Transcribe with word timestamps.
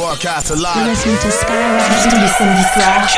broadcast 0.00 0.56
live. 0.56 0.76
You're 0.76 0.86
listening 0.86 1.18
to 1.18 1.28
Skyrock 1.28 1.84
tous 2.02 2.16
les 2.16 2.32
samedis 2.38 2.68
soirs. 2.72 3.10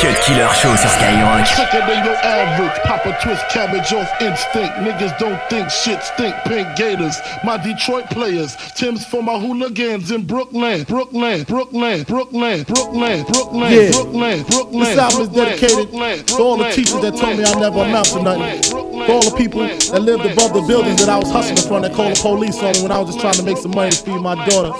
Cut 0.00 0.14
Killer 0.24 0.48
Show 0.54 0.76
sur 0.76 0.88
Skyrock. 0.88 1.44
Quicker 1.56 1.84
than 1.86 2.04
your 2.04 2.14
average. 2.14 2.78
Pop 2.84 3.04
a 3.06 3.12
twist 3.20 3.42
cabbage 3.50 3.92
off 3.92 4.08
instinct. 4.22 4.74
Niggas 4.86 5.18
don't 5.18 5.40
think 5.50 5.68
shit 5.68 6.00
stink. 6.02 6.34
Pink 6.46 6.68
Gators. 6.76 7.18
My 7.42 7.56
Detroit 7.56 8.08
players. 8.08 8.56
Timbs 8.76 9.04
for 9.04 9.20
my 9.20 9.36
hooligans 9.36 10.12
in 10.12 10.26
Brooklyn. 10.26 10.84
Brooklyn. 10.84 11.42
Brooklyn. 11.42 12.04
Brooklyn. 12.04 12.62
Brooklyn. 12.62 13.24
Brooklyn. 13.24 13.72
Yeah. 13.72 13.90
Brooklyn. 13.90 14.42
Brooklyn. 14.44 14.80
This 14.80 14.96
album 14.96 15.22
is 15.22 15.28
dedicated 15.28 15.90
Brooklyn, 15.90 16.24
to 16.24 16.34
all 16.38 16.56
the 16.56 16.64
Brooklyn, 16.64 16.84
teachers 16.84 17.00
that 17.02 17.16
told 17.16 17.36
me 17.36 17.42
I 17.42 17.52
never 17.58 17.82
Brooklyn, 17.82 17.90
amount 17.90 18.06
to 18.14 18.22
nothing. 18.22 18.70
Brooklyn, 18.70 19.06
For 19.06 19.12
all 19.12 19.26
the 19.30 19.36
people 19.36 19.62
that 19.66 20.02
lived 20.02 20.24
above 20.24 20.54
the 20.54 20.62
buildings 20.70 21.00
that 21.00 21.08
I 21.08 21.18
was 21.18 21.30
hustling 21.32 21.66
from 21.66 21.82
that 21.82 21.94
called 21.94 22.14
the 22.14 22.20
police 22.22 22.62
on 22.62 22.72
me 22.74 22.82
when 22.82 22.92
I 22.92 22.98
was 23.00 23.08
just 23.10 23.20
trying 23.20 23.34
to 23.34 23.42
make 23.42 23.58
some 23.58 23.74
money 23.74 23.90
to 23.90 23.98
feed 23.98 24.20
my 24.20 24.36
daughter. 24.46 24.70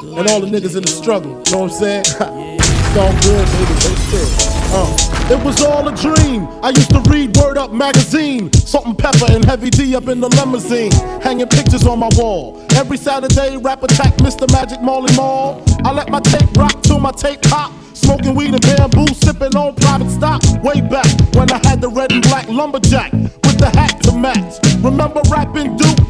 And 0.00 0.26
all 0.28 0.39
the 0.40 0.46
niggas 0.46 0.76
in 0.76 0.82
the 0.82 0.88
struggle. 0.88 1.30
You 1.46 1.52
know 1.52 1.64
what 1.64 1.72
I'm 1.72 1.78
saying? 1.78 2.00
it's 2.08 2.96
all 2.96 3.12
good, 3.22 3.46
baby. 3.52 4.50
Uh, 4.72 4.86
it 5.30 5.44
was 5.44 5.62
all 5.62 5.86
a 5.88 5.94
dream. 5.96 6.46
I 6.62 6.70
used 6.70 6.90
to 6.90 7.00
read 7.10 7.36
Word 7.36 7.58
Up 7.58 7.72
magazine. 7.72 8.52
Salt-N-Pepa 8.52 9.34
and 9.34 9.44
heavy 9.44 9.70
D 9.70 9.96
up 9.96 10.08
in 10.08 10.20
the 10.20 10.28
limousine. 10.28 10.92
Hanging 11.20 11.48
pictures 11.48 11.86
on 11.86 11.98
my 11.98 12.08
wall. 12.16 12.64
Every 12.76 12.96
Saturday, 12.96 13.56
rap 13.56 13.82
attack 13.82 14.14
Mr. 14.18 14.50
Magic 14.52 14.80
Marley 14.80 15.14
Marl. 15.16 15.62
I 15.84 15.92
let 15.92 16.08
my 16.08 16.20
tape 16.20 16.56
rock 16.56 16.82
till 16.82 17.00
my 17.00 17.12
tape 17.12 17.42
pop. 17.42 17.72
Smoking 17.94 18.34
weed 18.34 18.54
and 18.54 18.62
bamboo, 18.62 19.06
sipping 19.14 19.54
on 19.56 19.74
private 19.74 20.10
stock. 20.10 20.42
Way 20.62 20.80
back 20.80 21.06
when 21.34 21.50
I 21.50 21.60
had 21.68 21.80
the 21.80 21.88
red 21.88 22.12
and 22.12 22.22
black 22.22 22.48
lumberjack 22.48 23.12
with 23.12 23.58
the 23.58 23.70
hat 23.74 24.00
to 24.04 24.12
match. 24.16 24.58
Remember 24.82 25.20
rapping 25.30 25.76
Duke? 25.76 26.09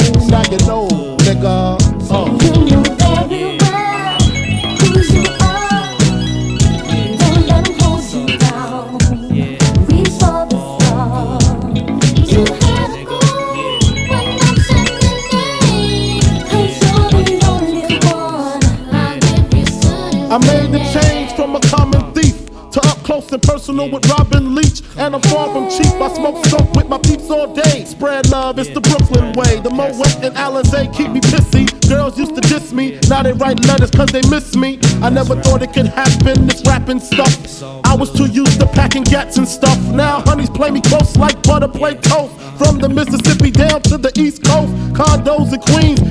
personal 23.71 23.89
with 23.89 24.09
Robin 24.09 24.55
Leach. 24.55 24.81
And 24.97 25.15
I'm 25.15 25.21
far 25.21 25.47
from 25.51 25.69
cheap. 25.69 25.93
I 26.01 26.13
smoke 26.13 26.45
skunk 26.45 26.73
with 26.73 26.87
my 26.87 26.97
peeps 26.97 27.29
all 27.29 27.53
day. 27.53 27.85
Spread 27.85 28.29
love, 28.29 28.59
it's 28.59 28.69
the 28.69 28.81
Brooklyn 28.81 29.33
way. 29.33 29.59
The 29.61 29.69
Moet 29.69 30.23
and 30.23 30.35
Alizé 30.35 30.93
keep 30.93 31.11
me 31.11 31.21
pissy. 31.21 31.67
Girls 31.87 32.17
used 32.17 32.35
to 32.35 32.41
diss 32.41 32.71
me, 32.71 32.99
now 33.09 33.23
they 33.23 33.33
write 33.33 33.59
letters 33.65 33.91
cause 33.91 34.09
they 34.09 34.21
miss 34.29 34.55
me. 34.55 34.79
I 35.01 35.09
never 35.09 35.35
thought 35.41 35.61
it 35.61 35.73
could 35.73 35.87
happen, 35.87 36.47
this 36.47 36.61
rapping 36.65 36.99
stuff. 36.99 37.63
I 37.83 37.95
was 37.95 38.11
too 38.11 38.27
used 38.27 38.59
to 38.59 38.67
packing 38.67 39.03
gats 39.03 39.37
and 39.37 39.47
stuff. 39.47 39.77
Now 39.91 40.21
honeys 40.21 40.49
play 40.49 40.71
me 40.71 40.81
close 40.81 41.15
like 41.17 41.41
butter 41.43 41.67
play 41.67 41.95
toast. 41.95 42.39
From 42.57 42.77
the 42.77 42.89
Mississippi 42.89 43.51
down 43.51 43.81
to 43.83 43.97
the 43.97 44.11
East 44.19 44.43
Coast. 44.43 44.71
Condos 44.93 45.53
in 45.53 45.61
Queens, 45.61 46.10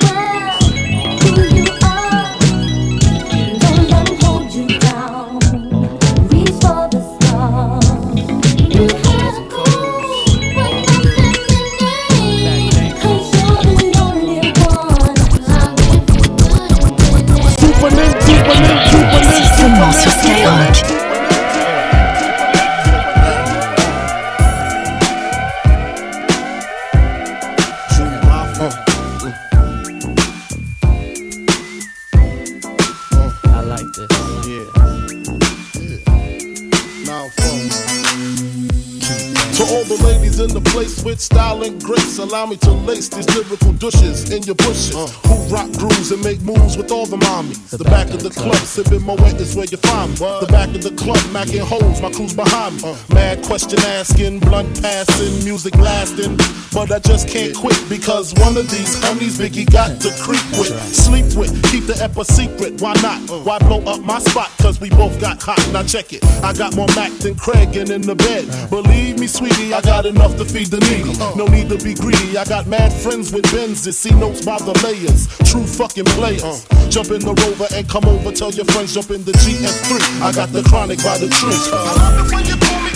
allow 42.31 42.45
me 42.45 42.55
to 42.55 42.71
lace 42.71 43.09
these 43.09 43.27
lyrical 43.35 43.73
douches 43.73 44.31
in 44.31 44.41
your 44.43 44.55
bushes. 44.55 44.95
Uh. 44.95 45.07
Who 45.27 45.53
rock 45.53 45.69
grooves 45.73 46.11
and 46.11 46.23
make 46.23 46.39
moves 46.41 46.77
with 46.77 46.89
all 46.89 47.05
the 47.05 47.17
mommies. 47.17 47.77
The, 47.77 47.83
back, 47.83 48.09
of 48.11 48.23
the 48.23 48.29
club, 48.29 48.55
sipping 48.55 49.01
Moet 49.01 49.19
is 49.41 49.53
where 49.53 49.65
you 49.65 49.77
find 49.77 50.11
me. 50.11 50.15
The 50.15 50.47
back 50.49 50.69
of 50.69 50.81
the 50.81 50.91
club, 50.91 51.19
macking 51.35 51.59
holes, 51.59 52.01
my 52.01 52.09
crew's 52.09 52.33
behind 52.33 52.81
me. 52.81 52.89
Uh. 52.89 52.95
Mad 53.13 53.43
question 53.43 53.79
asking, 53.79 54.39
blunt 54.39 54.81
passing, 54.81 55.43
music 55.43 55.75
lasting. 55.75 56.37
But 56.71 56.91
I 56.91 56.99
just 56.99 57.27
can't 57.27 57.53
quit 57.53 57.77
because 57.89 58.33
one 58.35 58.55
of 58.55 58.71
these 58.71 58.95
homies 59.03 59.35
Biggie 59.35 59.69
got 59.69 59.99
to 59.99 60.09
creep 60.23 60.45
with, 60.55 60.71
sleep 60.95 61.35
with, 61.35 61.51
keep 61.69 61.85
the 61.85 61.99
ep 62.01 62.15
a 62.15 62.23
secret. 62.23 62.79
Why 62.79 62.93
not? 63.03 63.19
Uh. 63.29 63.43
Why 63.43 63.59
blow 63.59 63.83
up 63.83 63.99
my 64.05 64.19
spot? 64.19 64.49
Cause 64.61 64.79
we 64.79 64.89
both 64.89 65.19
got 65.19 65.41
hot. 65.41 65.59
Now 65.73 65.83
check 65.83 66.13
it. 66.13 66.23
I 66.41 66.53
got 66.53 66.77
more 66.77 66.87
Mac 66.95 67.11
than 67.19 67.35
Craig 67.35 67.75
and 67.75 67.89
in 67.89 68.01
the 68.01 68.15
bed. 68.15 68.47
Believe 68.69 69.19
me, 69.19 69.27
sweetie, 69.27 69.73
I 69.73 69.81
got 69.81 70.05
enough 70.05 70.37
to 70.37 70.45
feed 70.45 70.67
the 70.67 70.79
needy. 70.87 71.11
No 71.35 71.45
need 71.45 71.67
to 71.67 71.77
be 71.83 71.93
greedy. 71.93 72.20
I 72.37 72.45
got 72.45 72.67
mad 72.67 72.93
friends 72.93 73.33
with 73.33 73.43
Benz 73.51 73.83
that 73.83 73.93
see 73.93 74.11
notes 74.11 74.45
by 74.45 74.57
the 74.59 74.77
layers. 74.85 75.27
True 75.49 75.65
fucking 75.65 76.05
players. 76.13 76.65
Jump 76.89 77.09
in 77.11 77.19
the 77.19 77.33
rover 77.33 77.67
and 77.73 77.87
come 77.89 78.05
over. 78.05 78.31
Tell 78.31 78.51
your 78.51 78.65
friends 78.65 78.93
jump 78.93 79.11
in 79.11 79.23
the 79.23 79.33
GS3. 79.33 80.21
I 80.21 80.31
got 80.31 80.49
the 80.53 80.63
chronic 80.63 81.03
by 81.03 81.17
the 81.17 81.27
tree. 81.27 81.57
I 81.73 81.93
love 81.97 82.25
it 82.25 82.33
when 82.33 82.45
you 82.45 82.57
call 82.61 82.81
me. 82.85 82.91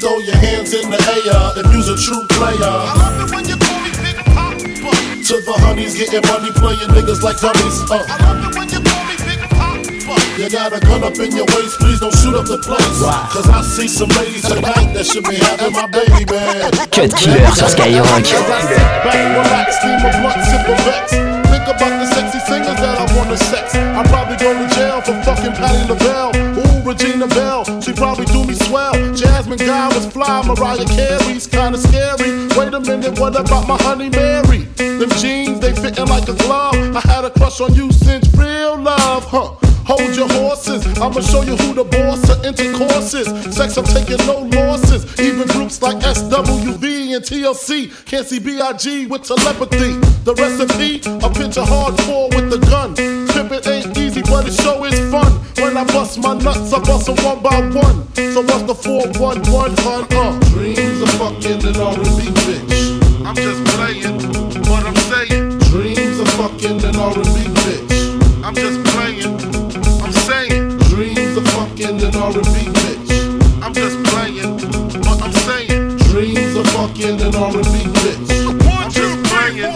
Throw 0.00 0.18
your 0.18 0.36
hands 0.36 0.74
in 0.74 0.90
the 0.90 1.00
air 1.02 1.64
if 1.64 1.72
you's 1.72 1.88
a 1.88 1.96
true 1.96 2.22
player. 2.36 2.54
I 2.60 2.94
love 2.94 3.26
it 3.26 3.34
when 3.34 3.48
you 3.48 3.56
call 3.56 3.80
me 3.80 3.90
Big 4.04 4.16
Papa. 4.28 4.54
To 4.54 5.34
the 5.42 5.54
honeys 5.64 5.96
getting 5.96 6.22
money, 6.28 6.52
playing 6.52 6.90
niggas 6.94 7.22
like 7.22 7.40
dummies. 7.40 7.80
Uh. 7.90 8.65
You 10.46 10.52
got 10.52 10.70
a 10.70 10.78
gun 10.78 11.02
up 11.02 11.18
in 11.18 11.34
your 11.34 11.44
waist, 11.58 11.74
please 11.82 11.98
don't 11.98 12.14
shoot 12.22 12.38
up 12.38 12.46
the 12.46 12.62
place. 12.62 13.02
Cause 13.34 13.50
I 13.50 13.66
see 13.66 13.90
some 13.90 14.06
ladies 14.14 14.46
tonight 14.46 14.94
that 14.94 15.02
should 15.02 15.26
be 15.26 15.34
having 15.42 15.74
my 15.74 15.90
baby 15.90 16.22
man. 16.22 16.70
Cut 16.94 17.10
Killer 17.18 17.50
sur 17.50 17.66
Skyrock. 17.66 18.22
As 18.22 18.46
I 18.46 18.62
sit 18.62 18.78
back, 19.02 19.26
relax, 19.34 19.74
steam 19.82 19.98
a 19.98 20.10
blunt, 20.22 20.38
sip 20.46 20.62
a 20.70 20.74
vex. 20.86 21.18
Think 21.50 21.66
about 21.66 21.98
the 21.98 22.06
sexy 22.14 22.38
singers 22.46 22.78
that 22.78 22.94
I 22.94 23.10
wanna 23.18 23.34
sex. 23.34 23.74
I 23.74 24.06
probably 24.06 24.38
go 24.38 24.54
to 24.54 24.70
jail 24.70 25.02
for 25.02 25.18
fucking 25.26 25.50
Patti 25.58 25.82
LaBelle. 25.90 26.30
Ooh, 26.62 26.78
Regina 26.86 27.26
Belle, 27.26 27.66
she 27.82 27.90
probably 27.90 28.30
do 28.30 28.46
me 28.46 28.54
swell. 28.54 28.94
Jasmine 29.18 29.58
Guy 29.58 29.90
was 29.98 30.06
fly, 30.06 30.46
Mariah 30.46 30.86
Carey's 30.86 31.50
kinda 31.50 31.74
scary. 31.74 32.46
Wait 32.54 32.70
a 32.70 32.78
minute, 32.78 33.18
what 33.18 33.34
about 33.34 33.66
my 33.66 33.82
honey 33.82 34.10
Mary? 34.10 34.70
Them 34.78 35.10
jeans, 35.18 35.58
they 35.58 35.74
fitting 35.74 36.06
like 36.06 36.30
a 36.30 36.38
glove. 36.38 36.78
I 36.94 37.02
had 37.02 37.24
a 37.24 37.30
crush 37.34 37.60
on 37.60 37.74
you 37.74 37.90
since 37.90 38.30
real 38.38 38.78
love, 38.78 39.26
huh? 39.26 39.65
Hold 39.86 40.16
your 40.16 40.28
horses, 40.28 40.84
I'ma 40.98 41.20
show 41.20 41.42
you 41.42 41.54
who 41.56 41.72
the 41.72 41.84
boss 41.84 42.28
of 42.28 42.44
intercourse 42.44 43.14
is. 43.14 43.28
Sex, 43.54 43.76
I'm 43.76 43.84
taking 43.84 44.18
no 44.26 44.42
losses. 44.50 45.06
Even 45.20 45.46
groups 45.46 45.80
like 45.80 45.98
SWV 45.98 47.14
and 47.14 47.24
TLC 47.24 47.94
can't 48.04 48.26
see 48.26 48.40
BIG 48.40 49.08
with 49.08 49.22
telepathy. 49.22 49.94
The 50.26 50.34
recipe, 50.34 50.98
a 51.06 51.30
picture 51.30 51.62
hardcore 51.62 52.34
with 52.34 52.50
the 52.50 52.58
gun. 52.66 52.96
Pimpin' 53.30 53.62
ain't 53.70 53.96
easy, 53.96 54.22
but 54.22 54.46
the 54.46 54.50
show 54.50 54.82
is 54.84 54.98
fun. 55.08 55.30
When 55.62 55.76
I 55.76 55.84
bust 55.84 56.18
my 56.18 56.34
nuts, 56.34 56.72
I 56.72 56.80
bust 56.80 57.06
bust 57.06 57.08
'em 57.08 57.24
one 57.24 57.40
by 57.42 57.60
one. 57.78 58.08
So 58.34 58.42
what's 58.42 58.64
the 58.64 58.74
411, 58.74 59.76
hun? 59.86 60.02
Uh, 60.10 60.38
dreams 60.50 61.00
of 61.00 61.10
fucking 61.10 61.64
an 61.64 61.76
R&B 61.76 62.22
bitch. 62.42 63.24
I'm 63.24 63.36
just 63.36 63.62
playing, 63.76 64.18
but 64.66 64.82
I'm 64.82 64.96
saying 65.10 65.58
dreams 65.70 66.18
of 66.18 66.28
fucking 66.34 66.82
an 66.82 66.96
R&B 66.96 67.38
bitch. 67.62 68.44
I'm 68.44 68.54
just 68.54 68.85
R&B 72.26 72.42
bitch. 72.74 73.62
I'm 73.62 73.72
just 73.72 74.02
playing, 74.10 74.58
but 75.06 75.22
I'm 75.22 75.30
saying 75.46 75.96
dreams 76.10 76.56
of 76.56 76.66
fucking 76.74 77.20
an 77.22 77.36
R&B 77.36 77.86
bitch. 78.02 78.26
I'm 78.66 78.90
just 78.90 79.14
playing. 79.30 79.70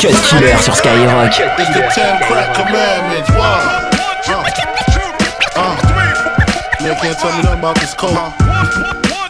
Cut 0.00 0.16
Killer 0.32 0.56
sur 0.64 0.72
Skyrock. 0.72 1.28
It's 1.28 1.74
the 1.76 1.82
ten 1.92 2.22
crack 2.24 2.56
commandments. 2.56 3.28
Why? 3.36 3.90
Uh, 5.56 5.76
man 6.80 6.96
can't 7.02 7.18
tell 7.18 7.36
me 7.36 7.42
nothing 7.42 7.58
about 7.58 7.76
this 7.76 7.92
coke. 7.92 8.16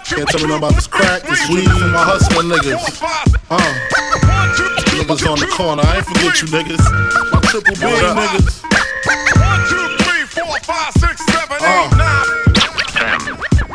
Can't 0.07 0.29
tell 0.29 0.41
me 0.41 0.47
nothing 0.47 0.59
about 0.59 0.75
this 0.77 0.87
crack, 0.87 1.23
this 1.23 1.49
weed, 1.49 1.67
and 1.67 1.91
my 1.91 2.05
hustling 2.07 2.55
niggas. 2.55 3.03
Uh, 3.51 3.59
niggas 4.95 5.27
on 5.29 5.41
the 5.41 5.49
corner. 5.49 5.83
I 5.85 5.97
ain't 5.97 6.07
forget 6.07 6.41
you 6.41 6.49
niggas. 6.55 7.33
My 7.33 7.41
triple 7.51 7.75
B 7.75 7.81
niggas. 7.81 8.65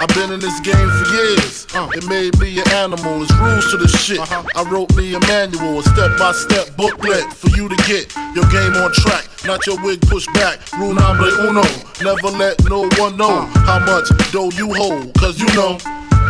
I've 0.09 0.15
been 0.15 0.31
in 0.31 0.39
this 0.39 0.59
game 0.61 0.89
for 0.89 1.06
years. 1.13 1.67
Uh, 1.73 1.88
it 1.94 2.07
made 2.09 2.38
me 2.39 2.57
an 2.59 2.67
animal. 2.69 3.21
It's 3.21 3.31
rules 3.33 3.69
to 3.69 3.77
the 3.77 3.88
shit. 3.88 4.19
I 4.19 4.63
wrote 4.63 4.95
me 4.95 5.13
a 5.13 5.19
manual, 5.19 5.79
a 5.79 5.83
step-by-step 5.83 6.75
booklet 6.75 7.31
for 7.31 7.50
you 7.50 7.69
to 7.69 7.75
get 7.85 8.09
your 8.33 8.45
game 8.50 8.73
on 8.73 8.91
track. 8.94 9.29
Not 9.45 9.65
your 9.67 9.77
wig 9.83 10.01
pushed 10.01 10.33
back. 10.33 10.59
Rule 10.73 10.95
number 10.95 11.29
uno. 11.45 11.61
Never 12.01 12.35
let 12.38 12.57
no 12.65 12.89
one 12.97 13.17
know 13.17 13.45
how 13.69 13.85
much 13.85 14.09
dough 14.31 14.50
you 14.57 14.73
hold. 14.73 15.13
Cause 15.15 15.39
you 15.39 15.47
know. 15.53 15.77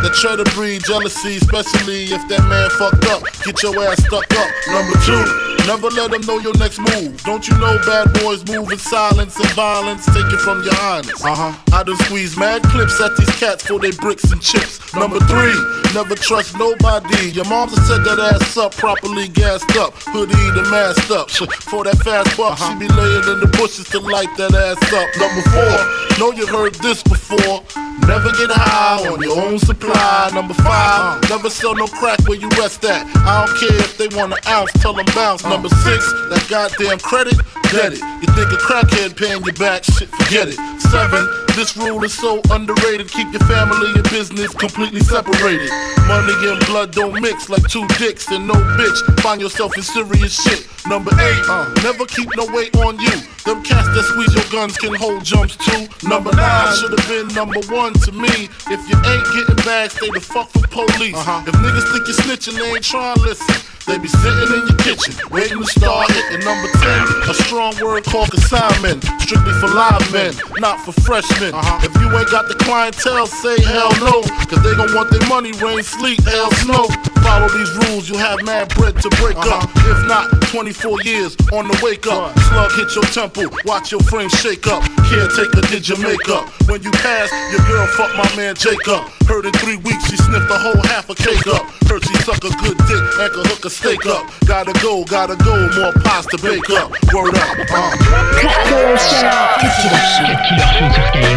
The 0.04 0.16
cheddar 0.16 0.48
breed 0.56 0.84
jealousy, 0.86 1.36
especially 1.38 2.06
if 2.06 2.24
that 2.30 2.40
man 2.48 2.70
fucked 2.80 3.04
up. 3.12 3.20
Get 3.44 3.62
your 3.64 3.76
ass 3.84 4.00
stuck 4.00 4.32
up. 4.32 4.50
Number 4.72 4.96
two, 5.04 5.24
never 5.70 5.90
let 5.92 6.10
them 6.10 6.22
know 6.22 6.40
your 6.40 6.58
next 6.58 6.80
move. 6.80 7.22
Don't 7.22 7.48
you 7.48 7.56
know 7.60 7.78
bad 7.86 8.12
boys 8.22 8.42
move 8.50 8.72
in 8.72 8.80
silence 8.80 9.38
and 9.38 9.50
violence? 9.52 10.04
Take 10.08 10.26
it 10.34 10.42
from 10.42 10.64
your 10.64 10.74
highness. 10.74 11.24
Uh 11.24 11.36
huh. 11.36 11.54
I 11.72 11.84
done 11.84 11.96
squeeze 12.10 12.36
mad 12.36 12.64
clips 12.64 13.00
at 13.00 13.16
these 13.16 13.30
cats 13.38 13.68
for 13.68 13.78
they 13.78 13.92
bricks 13.92 14.32
and 14.32 14.42
chips. 14.42 14.82
Number 14.96 15.20
three, 15.30 15.54
never 15.94 16.16
trust 16.16 16.58
nobody. 16.58 17.30
Your 17.30 17.46
mom 17.46 17.70
set 17.70 18.02
that 18.04 18.18
ass 18.18 18.58
up 18.58 18.74
properly 18.78 19.28
gassed 19.28 19.78
up. 19.78 19.94
Hoodie 20.10 20.50
the 20.58 20.66
masked 20.72 21.12
up. 21.12 21.30
For 21.30 21.84
that 21.84 21.98
fast 22.02 22.36
buck, 22.36 22.58
she 22.58 22.74
be 22.80 22.88
laying 22.88 23.30
in 23.30 23.40
the 23.40 23.50
bushes 23.54 23.88
to 23.90 24.00
light 24.00 24.34
that 24.38 24.50
ass 24.50 24.82
up. 24.90 25.10
Number 25.22 25.44
four, 25.54 25.78
know 26.18 26.32
you 26.34 26.48
heard 26.48 26.74
this 26.82 27.04
before. 27.04 27.62
Never 28.10 28.32
get 28.32 28.50
high 28.50 29.06
on 29.06 29.22
your 29.22 29.38
own 29.40 29.60
supply. 29.60 30.32
Number 30.34 30.56
five, 30.56 31.29
never 31.50 31.62
sell 31.62 31.76
no 31.76 31.88
crack 31.88 32.20
where 32.28 32.38
you 32.38 32.50
rest 32.50 32.84
at. 32.86 33.06
I 33.26 33.46
don't 33.46 33.58
care 33.58 33.78
if 33.80 33.98
they 33.98 34.08
want 34.16 34.34
an 34.34 34.40
ounce, 34.48 34.72
tell 34.74 34.94
them 34.94 35.06
bounce. 35.16 35.44
Number 35.44 35.70
six, 35.70 36.12
that 36.30 36.46
goddamn 36.50 37.00
credit, 37.00 37.38
get 37.72 37.94
it. 37.94 38.02
You 38.22 38.28
think 38.36 38.52
a 38.54 38.58
crackhead 38.62 39.18
paying 39.18 39.44
you 39.44 39.54
back? 39.54 39.84
Shit, 39.84 40.10
forget 40.10 40.48
it. 40.50 40.58
Seven, 40.80 41.26
this 41.60 41.76
rule 41.76 42.02
is 42.06 42.14
so 42.14 42.42
underrated. 42.52 43.12
Keep 43.12 43.34
your 43.34 43.42
family 43.42 43.92
and 43.94 44.10
business 44.10 44.54
completely 44.54 45.02
separated. 45.02 45.70
Money 46.08 46.32
and 46.48 46.66
blood 46.68 46.92
don't 46.94 47.20
mix 47.20 47.50
like 47.50 47.68
two 47.68 47.86
dicks 48.00 48.32
and 48.32 48.48
no 48.48 48.54
bitch. 48.54 49.20
Find 49.20 49.42
yourself 49.42 49.76
in 49.76 49.84
serious 49.84 50.42
shit. 50.42 50.66
Number 50.88 51.12
eight, 51.12 51.44
uh, 51.50 51.68
never 51.84 52.06
keep 52.06 52.30
no 52.38 52.46
weight 52.56 52.74
on 52.78 52.98
you. 53.00 53.12
Them 53.44 53.62
cats 53.62 53.90
that 53.90 54.04
squeeze 54.08 54.34
your 54.34 54.48
guns 54.50 54.78
can 54.78 54.94
hold 54.94 55.26
jumps 55.26 55.58
too. 55.58 55.88
Number 56.08 56.32
nine 56.32 56.76
should 56.78 56.98
have 56.98 57.08
been 57.10 57.28
number 57.36 57.60
one 57.68 57.92
to 58.08 58.12
me. 58.14 58.48
If 58.72 58.80
you 58.88 58.96
ain't 58.96 59.28
getting 59.36 59.66
back, 59.66 59.92
stay 59.92 60.10
the 60.12 60.22
fuck 60.22 60.54
with 60.56 60.70
police. 60.72 61.20
uh 61.28 61.44
If 61.46 61.56
niggas 61.56 61.92
think 61.92 62.08
you're 62.08 62.24
snitching, 62.24 62.58
they 62.58 62.72
ain't 62.72 62.86
trying 62.86 63.18
to 63.18 63.22
listen. 63.22 63.70
They 63.90 63.98
be 63.98 64.08
sitting 64.08 64.54
in 64.54 64.68
your 64.70 64.78
kitchen, 64.86 65.16
waiting 65.32 65.58
to 65.58 65.66
start 65.66 66.12
hitting 66.12 66.46
number 66.46 66.70
10. 66.70 67.30
A 67.30 67.34
strong 67.34 67.74
word 67.82 68.04
called 68.06 68.30
consignment, 68.30 69.04
strictly 69.18 69.54
for 69.54 69.68
live 69.68 70.06
men, 70.14 70.32
not 70.60 70.80
for 70.86 70.92
freshmen. 71.02 71.49
If 71.84 71.94
you 72.02 72.08
ain't 72.18 72.30
got 72.30 72.48
the 72.48 72.56
clientele, 72.56 73.28
say 73.28 73.62
hell 73.64 73.92
no. 74.00 74.22
Cause 74.46 74.62
they 74.64 74.76
gon' 74.76 74.94
want 74.94 75.10
their 75.10 75.26
money, 75.28 75.52
rain, 75.58 75.84
sleet, 75.84 76.22
hell, 76.22 76.52
snow. 76.62 76.88
Follow 77.26 77.50
these 77.50 77.72
rules, 77.86 78.10
you'll 78.10 78.18
have 78.18 78.44
mad 78.44 78.70
bread 78.76 78.96
to 79.02 79.10
break 79.22 79.38
up. 79.38 79.70
If 79.86 80.08
not, 80.08 80.30
24 80.50 81.04
years 81.04 81.36
on 81.54 81.68
the 81.68 81.80
wake 81.84 82.08
up. 82.08 82.38
Slug 82.50 82.72
hit 82.74 82.96
your 82.96 83.06
temple, 83.10 83.50
watch 83.66 83.92
your 83.92 84.02
frame 84.02 84.30
shake 84.30 84.68
up. 84.68 84.84
Caretaker 85.10 85.62
did 85.70 85.88
your 85.88 86.00
makeup. 86.00 86.50
When 86.68 86.82
you 86.84 86.92
pass, 86.92 87.30
your 87.52 87.66
girl 87.68 87.88
fuck 87.98 88.16
my 88.16 88.30
man 88.36 88.56
Jacob. 88.56 89.06
Heard 89.28 89.46
in 89.46 89.54
three 89.54 89.78
weeks 89.78 90.10
she 90.10 90.18
sniffed 90.18 90.50
a 90.50 90.58
whole 90.58 90.82
half 90.90 91.10
a 91.10 91.16
cake 91.16 91.46
up. 91.48 91.66
Heard 91.86 92.04
she 92.04 92.16
suck 92.26 92.44
a 92.44 92.50
good 92.62 92.78
dick 92.90 93.04
and 93.22 93.32
could 93.34 93.46
hook 93.48 93.66
a 93.66 93.70
steak 93.70 94.06
up. 94.06 94.26
Gotta 94.46 94.74
go, 94.82 95.04
gotta 95.06 95.36
go, 95.38 95.70
more 95.78 95.94
pies 96.02 96.26
to 96.28 96.38
bake 96.42 96.70
up. 96.72 96.90
Word 97.14 97.38
up. 97.38 97.58
Uh. 97.70 97.94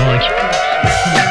Cut 0.02 1.21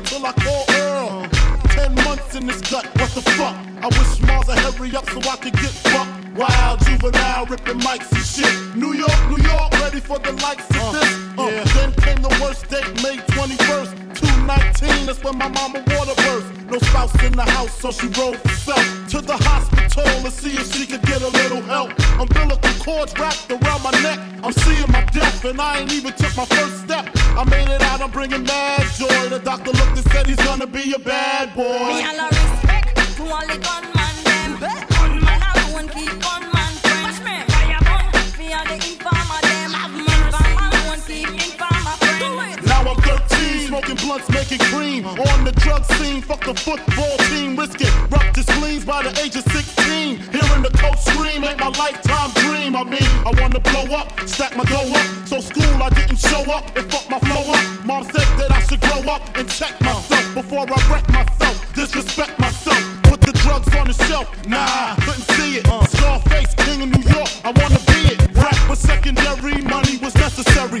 until 0.00 0.24
I 0.24 0.32
call 0.32 0.64
Earl. 0.70 1.28
Ten 1.76 1.94
months 2.06 2.34
in 2.34 2.46
this 2.46 2.60
gut, 2.70 2.86
what 2.98 3.10
the 3.12 3.22
fuck? 3.36 3.54
I 3.84 3.88
wish 3.98 4.20
Mars 4.26 4.46
would 4.48 4.58
hurry 4.58 4.96
up 4.96 5.06
so 5.10 5.18
I 5.28 5.36
could 5.36 5.52
get 5.52 5.74
fucked. 5.92 6.10
Wild 6.34 6.80
juvenile 6.86 7.44
ripping 7.46 7.80
mics 7.80 8.10
and 8.12 8.24
shit. 8.24 8.54
New 8.76 8.94
York, 8.94 9.20
New 9.28 9.42
York, 9.44 9.70
ready 9.84 10.00
for 10.00 10.18
the 10.18 10.32
likes 10.44 10.64
of 10.80 10.92
this. 10.94 11.10
Uh, 11.36 11.64
Then 11.74 11.92
came 12.04 12.20
the 12.22 12.32
worst 12.40 12.68
date, 12.68 12.88
May 13.04 13.16
21st. 13.36 13.92
219, 14.16 15.06
that's 15.06 15.22
when 15.22 15.36
my 15.36 15.48
mama 15.48 15.84
water 15.92 16.16
burst. 16.24 16.48
No 16.70 16.78
spouse 16.78 17.14
in 17.22 17.32
the 17.32 17.44
house, 17.56 17.74
so 17.78 17.90
she 17.90 18.06
rode 18.18 18.36
herself 18.36 18.84
to 19.10 19.20
the 19.20 19.36
hospital 19.36 20.04
to 20.24 20.30
see 20.30 20.54
if 20.56 20.72
she 20.74 20.86
could 20.86 21.02
get 21.02 21.20
a 21.20 21.28
little 21.28 21.62
help. 21.62 21.90
Umbilical 22.18 22.72
cords 22.84 23.12
wrapped 23.18 23.50
around 23.50 23.82
my 23.82 23.92
neck. 24.02 24.18
I'm 24.42 24.52
seeing 24.52 24.90
my 24.90 25.04
death, 25.12 25.44
and 25.44 25.60
I 25.60 25.80
ain't 25.80 25.92
even 25.92 26.12
took 26.14 26.34
my 26.36 26.46
first 26.46 26.84
step. 26.84 27.04
I 27.36 27.44
made 27.48 27.68
it 27.68 27.82
out, 27.82 28.00
I'm 28.00 28.10
bringing 28.10 28.42
mad 28.44 28.86
joy. 28.96 29.28
The 29.28 29.38
doctor 29.38 29.72
looked 29.72 29.96
and 29.96 30.10
said 30.10 30.26
he's 30.26 30.36
gonna 30.36 30.66
be 30.66 30.92
a 30.92 30.98
bad 30.98 31.54
boy. 31.54 31.62
Me 31.62 32.04
all 32.04 32.28
respect 32.28 32.96
to 33.16 33.22
all 33.24 33.46
the 33.46 33.58
gunman 33.58 34.16
them. 34.24 34.58
Gunman 34.60 35.42
alone 35.50 35.88
keep 35.88 36.12
gunman 36.20 36.72
friend. 36.84 37.44
Fire 37.52 37.82
for 37.88 38.00
all 38.54 38.64
the 38.66 38.74
informer 38.74 39.40
them. 39.48 39.70
Informer 39.74 40.68
alone 40.68 41.00
keep 41.06 41.28
informer 41.28 41.96
friend. 42.02 42.66
Now 42.66 42.82
I'm 42.90 42.96
13, 43.02 43.68
smoking 43.68 43.96
blunts, 43.96 44.28
making 44.30 44.58
cream. 44.70 45.06
On 45.06 45.44
the 45.44 45.52
drug 45.52 45.84
scene, 45.96 46.20
fuck 46.22 46.44
the 46.44 46.54
football 46.54 47.16
team, 47.30 47.56
risk 47.56 47.80
it. 47.80 47.92
Rupture 48.10 48.42
spleens 48.42 48.84
by 48.84 49.02
the 49.02 49.10
age 49.22 49.36
of 49.36 49.44
16. 49.44 49.79
Hearing 50.30 50.62
the 50.62 50.70
coach 50.78 51.00
scream 51.00 51.44
ain't 51.44 51.58
my 51.58 51.68
lifetime 51.68 52.30
dream. 52.42 52.76
I 52.76 52.84
mean, 52.84 53.10
I 53.26 53.32
wanna 53.40 53.60
blow 53.60 53.96
up, 53.96 54.08
stack 54.28 54.56
my 54.56 54.64
dough 54.64 54.92
up. 54.94 55.06
So 55.26 55.40
school, 55.40 55.82
I 55.82 55.90
didn't 55.90 56.18
show 56.18 56.42
up 56.52 56.76
and 56.76 56.90
fuck 56.90 57.10
my 57.10 57.18
flow 57.18 57.52
up. 57.52 57.84
Mom 57.84 58.04
said 58.04 58.28
that 58.38 58.50
I 58.52 58.60
should 58.62 58.80
grow 58.80 59.02
up 59.12 59.22
and 59.36 59.48
check 59.48 59.80
myself 59.80 60.34
before 60.34 60.66
I 60.68 60.78
wreck 60.90 61.08
myself. 61.10 61.56
Disrespect 61.74 62.38
myself. 62.38 62.82
Put 63.02 63.20
the 63.22 63.32
drugs 63.32 63.74
on 63.74 63.88
the 63.88 63.92
shelf. 64.06 64.28
Nah, 64.46 64.94
couldn't 65.02 65.26
see 65.34 65.56
it. 65.58 65.66
Scarface, 65.90 66.54
king 66.54 66.82
of 66.82 66.88
New 66.94 67.04
York. 67.10 67.30
I 67.44 67.50
wanna 67.50 67.80
be 67.90 68.14
it. 68.14 68.36
Rap 68.36 68.68
was 68.68 68.78
secondary, 68.78 69.60
money 69.62 69.96
was 69.98 70.14
necessary. 70.14 70.80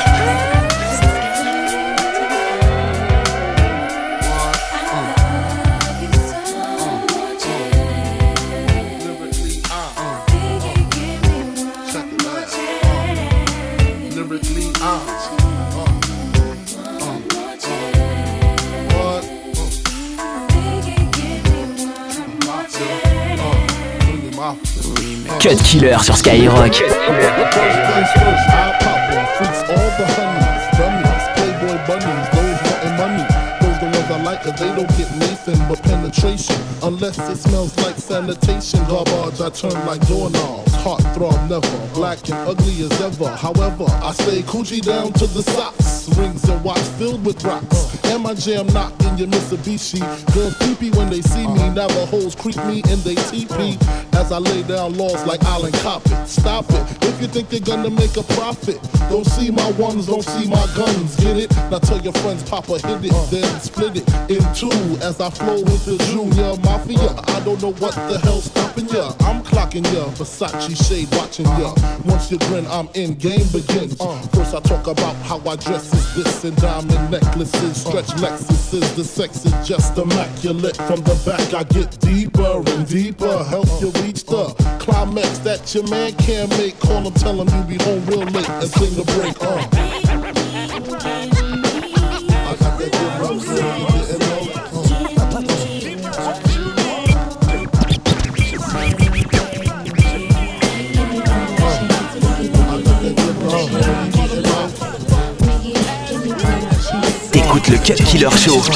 Those 25.43 25.59
Killer 25.63 25.97
ones 25.97 26.13
Skyrock. 26.13 26.69
cause 34.43 34.59
they 34.59 34.67
don't 34.75 34.89
get 34.97 35.09
Nathan 35.17 35.57
but 35.67 35.81
penetration. 35.81 36.55
Unless 36.83 37.17
it 37.29 37.37
smells 37.37 37.75
like 37.77 37.95
sanitation. 37.95 38.79
Garbage, 38.85 39.41
I 39.41 39.49
turn 39.49 39.73
like 39.87 40.05
doorknobs. 40.07 40.73
Heart 40.75 41.01
throb 41.15 41.49
never, 41.49 41.87
black 41.93 42.17
and 42.29 42.37
ugly 42.47 42.83
as 42.83 43.01
ever. 43.01 43.29
However, 43.29 43.85
I 43.87 44.13
stay 44.13 44.43
Coogi 44.43 44.81
down 44.81 45.11
to 45.13 45.25
the 45.25 45.41
socks. 45.41 46.15
Rings 46.17 46.47
and 46.49 46.63
watch 46.63 46.85
filled 46.99 47.25
with 47.25 47.43
rocks. 47.43 48.03
And 48.05 48.21
my 48.23 48.35
jam 48.35 48.67
your 49.17 49.27
Mitsubishi. 49.27 50.01
Girls 50.33 50.55
when 50.91 51.09
they 51.09 51.21
see 51.21 51.47
me. 51.47 51.73
Creep 52.35 52.57
me 52.65 52.83
in 52.91 52.99
they. 53.01 54.10
As 54.21 54.31
I 54.31 54.37
lay 54.37 54.61
down 54.61 54.95
laws 54.97 55.25
like 55.25 55.43
Island 55.45 55.73
Coppet. 55.81 56.27
Stop 56.27 56.65
it. 56.69 57.03
If 57.09 57.19
you 57.19 57.27
think 57.27 57.49
they're 57.49 57.59
gonna 57.59 57.89
make 57.89 58.15
a 58.17 58.23
profit, 58.37 58.79
don't 59.09 59.25
see 59.25 59.49
my 59.49 59.69
ones, 59.71 60.05
don't 60.05 60.23
see 60.23 60.47
my 60.47 60.63
guns. 60.77 61.15
Get 61.15 61.37
it? 61.37 61.51
Now 61.71 61.79
tell 61.79 61.99
your 61.99 62.13
friends, 62.13 62.43
Papa 62.47 62.73
hit 62.73 63.05
it, 63.05 63.31
then 63.31 63.59
split 63.59 63.97
it 63.97 64.07
in 64.29 64.41
two. 64.53 64.69
As 65.01 65.19
I 65.19 65.31
flow 65.31 65.61
with 65.61 65.85
the 65.85 65.97
Junior 66.11 66.55
Mafia. 66.61 67.09
I 67.35 67.39
don't 67.43 67.59
know 67.63 67.73
what 67.73 67.95
the 67.95 68.19
hell's 68.19 68.45
stopping 68.45 68.87
ya. 68.89 69.11
I'm 69.21 69.41
clocking 69.43 69.85
ya. 69.91 70.05
Versace 70.13 70.77
shade 70.87 71.09
watching 71.17 71.47
ya. 71.57 71.73
Once 72.05 72.31
you 72.31 72.37
grin, 72.45 72.67
I'm 72.67 72.89
in. 72.93 73.15
Game 73.15 73.47
begins. 73.51 73.97
First 74.35 74.53
I 74.53 74.59
talk 74.61 74.85
about 74.85 75.15
how 75.25 75.39
I 75.49 75.55
dress 75.55 75.91
is 75.93 76.15
this 76.15 76.43
and 76.43 76.55
diamond 76.57 77.09
necklaces, 77.09 77.81
stretch 77.81 78.13
Lexuses. 78.21 78.95
The 78.95 79.03
sex 79.03 79.45
is 79.45 79.67
just 79.67 79.97
immaculate. 79.97 80.77
From 80.77 81.01
the 81.01 81.15
back 81.25 81.53
I 81.53 81.63
get 81.63 81.99
deeper 81.99 82.61
and 82.69 82.87
deeper. 82.87 83.43
Help 83.45 83.67
you 83.81 83.91
reach 84.11 84.25
the 84.25 84.43
climax 84.79 85.37
that 85.39 85.73
your 85.73 85.87
man 85.87 86.13
can't 86.15 86.49
make. 86.57 86.77
Call 86.79 87.01
him, 87.01 87.13
tell 87.13 87.41
him 87.41 87.47
you 87.47 87.63
be 87.77 87.83
home 87.83 88.05
real 88.07 88.19
late 88.19 88.49
and 88.49 88.69
sing 88.69 88.93
the 88.95 89.03
break. 89.15 89.41
Uh. 89.41 89.67
I 92.43 92.55
got 92.59 92.79
that 92.79 92.91
good 92.91 93.19
rub, 93.21 93.39
so 93.39 93.55
you 93.55 93.61
didn't 93.87 94.19
know. 94.19 94.41
T'écoutes 107.31 107.69
le 107.69 107.77
Cut 107.77 108.03
Killer 108.03 108.31
Show. 108.31 108.57
Of 108.57 108.67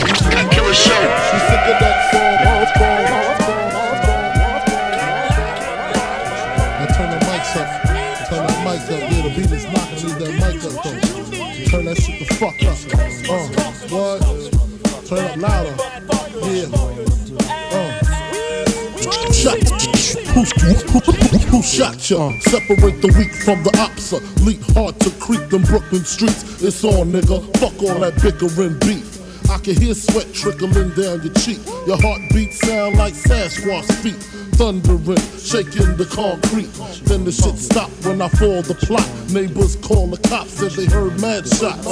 Who, 20.61 21.61
shot 21.61 22.09
ya? 22.09 22.31
Separate 22.39 23.01
the 23.01 23.13
weak 23.17 23.33
from 23.43 23.63
the 23.63 23.71
opsa. 23.71 24.19
Leap 24.45 24.61
hard 24.73 24.99
to 25.01 25.09
creep 25.19 25.49
them 25.49 25.63
Brooklyn 25.63 26.03
streets. 26.03 26.63
It's 26.63 26.83
on, 26.83 27.11
nigga. 27.11 27.41
Fuck 27.57 27.81
all 27.83 27.99
that 27.99 28.15
bickering 28.21 28.79
beef. 28.79 29.15
I 29.49 29.57
can 29.59 29.75
hear 29.75 29.93
sweat 29.93 30.33
trickling 30.33 30.89
down 30.95 31.21
your 31.23 31.33
cheek. 31.35 31.59
Your 31.85 32.01
heartbeat 32.01 32.53
sound 32.53 32.97
like 32.97 33.13
Sasquatch 33.13 33.91
feet. 34.01 34.17
Thundering, 34.55 35.19
shaking 35.35 35.97
the 35.97 36.07
concrete. 36.07 36.71
Then 37.03 37.25
the 37.25 37.31
shit 37.31 37.57
stopped 37.59 37.91
when 38.05 38.21
I 38.21 38.29
fall 38.29 38.61
the 38.61 38.73
plot. 38.73 39.05
Neighbors 39.29 39.75
call 39.75 40.07
the 40.07 40.17
cops, 40.29 40.53
said 40.53 40.71
they 40.71 40.85
heard 40.85 41.19
mad 41.19 41.45
shots. 41.45 41.83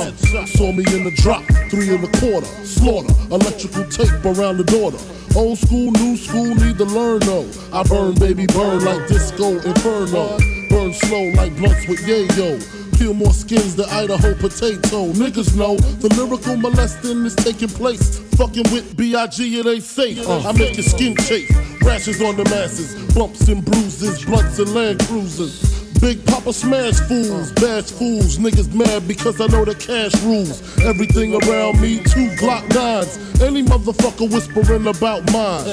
Saw 0.56 0.72
me 0.72 0.88
in 0.96 1.04
the 1.04 1.12
drop, 1.18 1.44
three 1.70 1.94
and 1.94 2.04
a 2.04 2.12
quarter. 2.20 2.48
Slaughter, 2.64 3.14
electrical 3.32 3.84
tape 3.92 4.24
around 4.24 4.58
the 4.58 4.64
daughter. 4.64 4.98
Old 5.36 5.58
school, 5.58 5.92
new 5.92 6.16
school, 6.16 6.56
need 6.56 6.78
to 6.78 6.86
learn 6.86 7.20
though. 7.20 7.50
I 7.74 7.84
burn, 7.84 8.16
baby, 8.16 8.48
burn 8.48 8.86
like 8.86 9.10
disco 9.10 9.60
inferno. 9.60 10.40
Burn 10.70 10.94
slow 10.94 11.36
like 11.36 11.58
blunts 11.58 11.86
with 11.88 12.00
yayo. 12.08 12.64
Peel 12.98 13.14
more 13.14 13.34
skins 13.34 13.76
than 13.76 13.90
Idaho 13.90 14.36
potato. 14.36 15.12
Niggas 15.12 15.58
know 15.58 15.76
the 16.00 16.08
lyrical 16.16 16.56
molesting 16.56 17.26
is 17.26 17.36
taking 17.36 17.68
place. 17.68 18.23
Fucking 18.38 18.72
with 18.72 18.98
B.I.G. 18.98 19.60
it 19.60 19.66
ain't 19.66 19.84
safe. 19.84 20.28
I 20.28 20.52
make 20.54 20.76
your 20.76 20.84
skin 20.84 21.16
chafe. 21.18 21.50
Rashes 21.82 22.22
on 22.22 22.36
the 22.36 22.44
masses. 22.46 23.14
Bumps 23.14 23.48
and 23.48 23.64
bruises. 23.64 24.26
Blunts 24.26 24.60
and 24.60 24.74
land 24.74 25.00
cruisers. 25.08 25.84
Big 26.04 26.26
Papa 26.26 26.52
smash 26.52 27.00
fools, 27.08 27.54
bash 27.54 27.90
fools, 27.90 28.38
niggas 28.38 28.74
mad 28.74 29.08
because 29.08 29.40
I 29.40 29.48
know 29.48 29.64
the 29.64 29.74
cash 29.74 30.14
rules. 30.24 30.62
Everything 30.84 31.34
around 31.34 31.80
me, 31.80 32.00
two 32.00 32.28
Glock 32.36 32.68
nines. 32.76 33.18
Any 33.42 33.64
motherfucker 33.64 34.30
whispering 34.30 34.88
about 34.88 35.24
mine. 35.32 35.66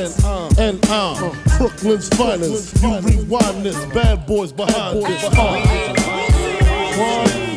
And 0.56 0.86
I'm 0.86 1.32
Brooklyn's 1.58 2.08
finest. 2.10 2.80
You 2.80 3.00
rewind 3.00 3.66
this, 3.66 3.84
bad 3.86 4.24
boys 4.26 4.52
behind 4.52 5.02
this. 5.04 5.24
Uh. 5.24 5.56
One. 6.96 7.49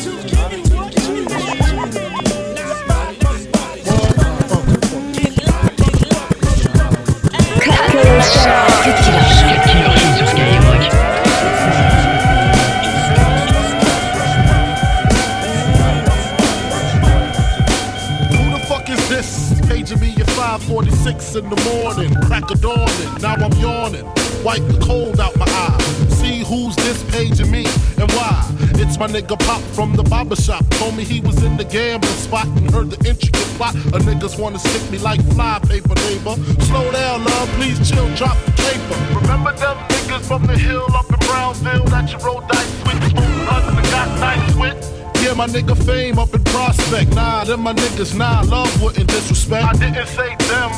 546 20.43 21.35
in 21.35 21.49
the 21.49 21.55
morning. 21.73 22.13
Crack 22.25 22.49
of 22.51 22.61
dawning, 22.61 23.21
now 23.21 23.33
I'm 23.33 23.51
yawning. 23.53 24.05
Wipe 24.43 24.65
the 24.67 24.79
cold 24.85 25.19
out 25.19 25.35
my 25.35 25.45
eye. 25.47 26.12
See 26.23 26.39
who's 26.39 26.73
this 26.77 27.03
paging 27.11 27.51
me 27.51 27.65
and 27.99 28.09
why. 28.13 28.47
It's 28.79 28.97
my 28.97 29.07
nigga 29.07 29.37
Pop 29.39 29.59
from 29.75 29.93
the 29.93 30.03
barber 30.03 30.37
shop. 30.37 30.63
Told 30.79 30.95
me 30.95 31.03
he 31.03 31.19
was 31.19 31.43
in 31.43 31.57
the 31.57 31.65
gambling 31.65 32.13
spot 32.13 32.47
and 32.47 32.71
heard 32.71 32.91
the 32.91 33.09
intricate 33.09 33.49
plot. 33.59 33.75
A 33.75 33.99
niggas 34.07 34.39
wanna 34.39 34.57
stick 34.57 34.89
me 34.89 34.99
like 34.99 35.21
fly 35.33 35.59
paper, 35.67 35.95
neighbor. 36.07 36.35
Slow 36.63 36.89
down, 36.93 37.25
love, 37.25 37.49
please 37.59 37.77
chill, 37.89 38.07
drop 38.15 38.37
the 38.45 38.51
paper. 38.63 38.95
Remember 39.19 39.51
them 39.51 39.75
niggas 39.91 40.25
from 40.25 40.47
the 40.47 40.57
hill 40.57 40.87
up 40.95 41.11
in 41.11 41.19
Brownsville 41.27 41.83
that 41.91 42.09
you 42.09 42.17
roll 42.19 42.39
dice 42.47 42.71
with? 42.85 43.03
And 43.03 43.91
got 43.91 44.07
nice 44.21 44.55
with? 44.55 44.79
Yeah, 45.21 45.33
my 45.33 45.47
nigga 45.47 45.75
fame 45.85 46.19
up 46.19 46.33
in 46.33 46.43
prospect. 46.45 47.13
Nah, 47.15 47.43
them 47.43 47.61
my 47.63 47.73
niggas, 47.73 48.15
nah, 48.15 48.43
love 48.43 48.71
wouldn't 48.81 49.09
disrespect. 49.09 49.65
I 49.65 49.73
didn't 49.73 50.07
say 50.07 50.37
them, 50.47 50.71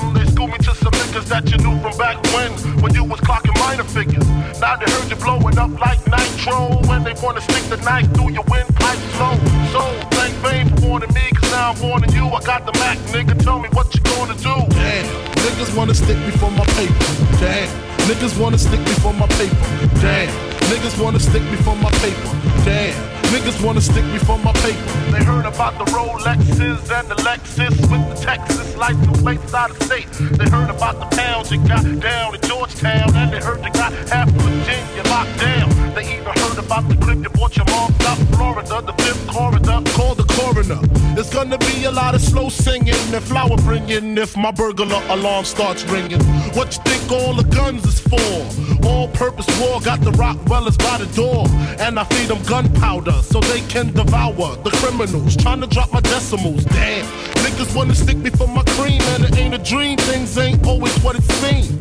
schooled 0.46 0.52
me 0.52 0.66
to 0.66 0.76
some 0.76 0.94
niggas 0.94 1.26
that 1.26 1.50
you 1.52 1.58
knew 1.58 1.80
from 1.82 1.98
back 1.98 2.22
when, 2.34 2.52
when 2.82 2.94
you 2.94 3.04
was 3.04 3.20
clocking 3.22 3.58
minor 3.60 3.84
figures. 3.84 4.28
Now 4.60 4.76
they 4.76 4.90
heard 4.92 5.10
you 5.10 5.16
blowing 5.16 5.58
up 5.58 5.72
like 5.80 6.00
nitro, 6.08 6.82
when 6.88 7.04
they 7.04 7.14
wanna 7.22 7.42
stick 7.42 7.64
the 7.70 7.78
knife 7.78 8.12
through 8.14 8.32
your 8.32 8.44
windpipe 8.50 9.00
slow. 9.16 9.36
So, 9.74 9.82
thank 10.12 10.34
fame 10.44 10.70
for 10.70 10.88
warning 10.88 11.14
me, 11.14 11.32
cause 11.34 11.52
now 11.52 11.72
I'm 11.72 11.82
warning 11.82 12.12
you. 12.12 12.28
I 12.28 12.42
got 12.42 12.66
the 12.66 12.74
Mac, 12.80 12.98
nigga, 13.14 13.38
tell 13.44 13.60
me 13.60 13.70
what 13.74 13.94
you 13.96 14.02
gonna 14.02 14.36
do. 14.36 14.56
Damn, 14.76 15.06
niggas 15.46 15.76
wanna 15.76 15.94
stick 15.94 16.18
me 16.18 16.32
for 16.32 16.52
my 16.52 16.66
paper. 16.78 17.06
Damn, 17.40 17.70
niggas 18.08 18.38
wanna 18.40 18.58
stick 18.58 18.80
me 18.80 18.94
for 19.04 19.14
my 19.14 19.28
paper. 19.40 19.68
Damn, 20.02 20.30
niggas 20.70 21.02
wanna 21.02 21.20
stick 21.20 21.44
me 21.44 21.58
for 21.58 21.76
my 21.76 21.92
paper. 22.04 22.30
Damn. 22.66 23.15
Niggas 23.36 23.62
wanna 23.62 23.82
stick 23.82 24.06
me 24.06 24.18
for 24.20 24.40
my 24.40 24.54
paper. 24.54 25.12
They 25.12 25.22
heard 25.22 25.46
about 25.46 25.78
the 25.78 25.84
Rolexes 25.92 26.90
and 26.98 27.10
the 27.10 27.16
Lexus 27.16 27.76
with 27.92 28.04
the 28.08 28.16
Texas 28.16 28.78
license 28.78 29.22
plates 29.22 29.54
out 29.54 29.72
of 29.72 29.84
state. 29.84 30.08
They 30.40 30.50
heard 30.50 30.70
about 30.70 31.02
the 31.02 31.18
pounds 31.18 31.52
you 31.52 31.58
got 31.68 31.84
down 32.00 32.36
in 32.36 32.42
Georgetown, 32.42 33.14
and 33.14 33.34
they 33.34 33.42
heard 33.42 33.62
you 33.62 33.72
got 33.72 33.92
half 34.08 34.30
Virginia 34.30 35.04
locked 35.10 35.38
down. 35.38 35.70
They 35.94 36.18
even 36.18 36.34
heard 36.44 36.60
about 36.60 36.88
the 36.88 36.96
clip 36.96 37.18
you 37.24 37.30
bought 37.30 37.58
your 37.58 37.66
mom 37.66 37.94
out 38.08 38.18
Florida, 38.36 38.82
the 38.82 38.94
fifth 39.04 39.28
corridor. 39.28 39.82
Call 39.92 40.16
the 40.16 40.24
coroner. 40.24 40.80
It's 41.20 41.34
gonna 41.34 41.58
be 41.58 41.84
a 41.84 41.92
lot 41.92 42.16
of 42.16 42.22
slow 42.22 42.48
singing 42.48 42.96
and 43.14 43.24
flower 43.24 43.58
bringing 43.58 44.18
if 44.18 44.38
my 44.38 44.52
burglar 44.52 45.04
alarm 45.10 45.44
starts 45.44 45.84
ringing. 45.84 46.22
What 46.56 46.76
you 46.76 46.84
think 46.84 47.12
all 47.12 47.34
the 47.34 47.44
guns 47.44 47.84
is 47.86 48.00
for? 48.00 48.88
All 48.88 49.10
purpose 49.10 49.48
war 49.60 49.82
got 49.82 50.00
the 50.02 50.12
Rottweilers 50.12 50.78
by 50.78 50.98
the 51.04 51.10
door, 51.16 51.46
and 51.80 52.00
I 52.00 52.06
feed 52.06 52.30
them 52.30 52.42
gunpowder 52.44 53.25
so 53.26 53.40
they 53.40 53.62
can 53.62 53.92
devour 53.94 54.56
the 54.64 54.72
criminals. 54.82 55.36
Trying 55.36 55.62
to 55.62 55.68
drop 55.68 55.92
my 55.92 56.02
decimals, 56.02 56.64
damn. 56.66 57.06
Niggas 57.44 57.76
wanna 57.76 57.96
stick 57.96 58.18
me 58.18 58.30
for 58.30 58.48
my 58.48 58.64
cream, 58.76 59.02
and 59.14 59.24
it 59.26 59.38
ain't 59.38 59.54
a 59.54 59.58
dream. 59.58 59.98
Things 59.98 60.38
ain't 60.38 60.66
always 60.66 60.96
what 61.04 61.16
it 61.16 61.24
seems. 61.24 61.72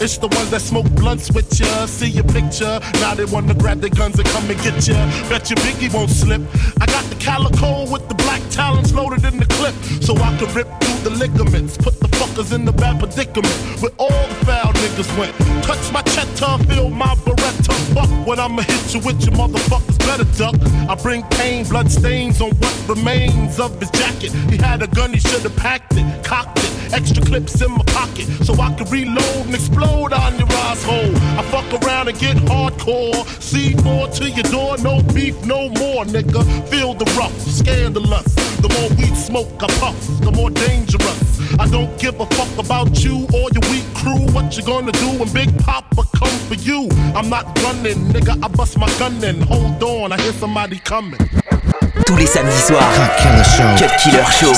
It's 0.00 0.18
the 0.18 0.28
ones 0.28 0.50
that 0.50 0.60
smoke 0.60 0.90
blunts 0.90 1.32
with 1.32 1.48
ya, 1.58 1.86
see 1.86 2.08
your 2.08 2.24
picture. 2.24 2.80
Now 3.00 3.14
they 3.14 3.24
wanna 3.24 3.54
grab 3.54 3.80
their 3.80 3.90
guns 3.90 4.18
and 4.18 4.28
come 4.28 4.48
and 4.50 4.60
get 4.62 4.86
ya. 4.86 4.94
Bet 5.28 5.48
your 5.48 5.56
Biggie 5.64 5.92
won't 5.92 6.10
slip. 6.10 6.42
I 6.80 6.86
got 6.86 7.04
the 7.06 7.16
calico 7.16 7.90
with 7.90 8.06
the 8.08 8.14
black 8.14 8.42
talons 8.50 8.94
loaded 8.94 9.24
in 9.24 9.38
the 9.38 9.46
clip, 9.46 9.74
so 10.02 10.14
I 10.16 10.36
can 10.36 10.52
rip 10.54 10.68
through 10.80 11.10
the 11.10 11.16
ligaments. 11.16 11.76
Put 11.78 11.98
the 12.00 12.08
fuckers 12.08 12.52
in 12.52 12.64
the 12.64 12.72
bad 12.72 12.98
predicament 12.98 13.56
with 13.82 13.94
all 13.98 14.26
the 14.28 14.34
foul 14.44 14.65
niggas 14.82 15.10
went. 15.18 15.34
Touch 15.64 15.92
my 15.92 16.02
cheddar, 16.02 16.62
feel 16.64 16.90
my 16.90 17.14
beretta. 17.24 17.74
Fuck 17.94 18.26
when 18.26 18.40
I'ma 18.40 18.62
hit 18.62 18.94
you 18.94 19.00
with 19.00 19.20
your 19.24 19.34
motherfuckers 19.34 19.98
better 20.06 20.24
duck. 20.38 20.54
I 20.88 20.94
bring 20.94 21.22
pain, 21.38 21.64
blood 21.64 21.90
stains 21.90 22.40
on 22.40 22.50
what 22.50 22.88
remains 22.88 23.58
of 23.58 23.78
his 23.80 23.90
jacket. 23.90 24.32
He 24.50 24.56
had 24.56 24.82
a 24.82 24.86
gun, 24.86 25.12
he 25.12 25.20
should've 25.20 25.56
packed 25.56 25.94
it, 25.96 26.24
cocked 26.24 26.58
it. 26.58 26.72
Extra 26.92 27.22
clips 27.24 27.60
in 27.62 27.72
my 27.72 27.84
pocket 27.86 28.26
so 28.44 28.54
I 28.54 28.72
can 28.74 28.88
reload 28.90 29.46
and 29.46 29.54
explode 29.54 30.12
on 30.12 30.38
your 30.38 30.48
asshole. 30.70 31.16
I 31.38 31.42
fuck 31.50 31.82
around 31.82 32.08
and 32.08 32.18
get 32.18 32.36
hardcore. 32.36 33.24
C4 33.42 34.14
to 34.18 34.30
your 34.30 34.44
door, 34.44 34.78
no 34.78 35.02
beef, 35.12 35.36
no 35.44 35.68
more, 35.70 36.04
nigga. 36.04 36.42
Feel 36.68 36.94
the 36.94 37.06
rough, 37.18 37.36
scandalous. 37.40 38.34
The 38.62 38.68
more 38.68 38.88
weed 38.96 39.16
smoke 39.16 39.62
I 39.62 39.66
puff, 39.80 39.98
the 40.20 40.30
more 40.30 40.50
dangerous. 40.50 41.26
I 41.58 41.66
don't 41.68 41.98
give 41.98 42.20
a 42.20 42.26
fuck 42.26 42.64
about 42.64 43.02
you 43.02 43.26
or 43.34 43.48
your 43.54 43.64
weak 43.70 43.86
crew. 43.94 44.22
What 44.34 44.45
you 44.56 44.64
gonna 44.64 44.92
do 44.92 45.08
when 45.18 45.30
Big 45.32 45.50
Papa 45.58 46.02
come 46.16 46.38
for 46.48 46.54
you? 46.54 46.88
I'm 47.14 47.28
not 47.28 47.44
running, 47.62 47.98
nigga. 48.12 48.42
I 48.42 48.48
bust 48.48 48.78
my 48.78 48.88
gun 48.98 49.22
in. 49.22 49.40
Hold 49.42 49.82
on, 49.82 50.12
I 50.12 50.20
hear 50.20 50.32
somebody 50.32 50.78
coming. 50.78 51.18
Tous 52.06 52.16
les 52.16 52.26
samedis 52.26 52.64
soirs, 52.64 52.80
Cut 52.96 53.16
Killer 53.18 53.44
Show. 53.44 53.76
Cut 53.76 54.00
Killer 54.00 54.24
Show. 54.30 54.52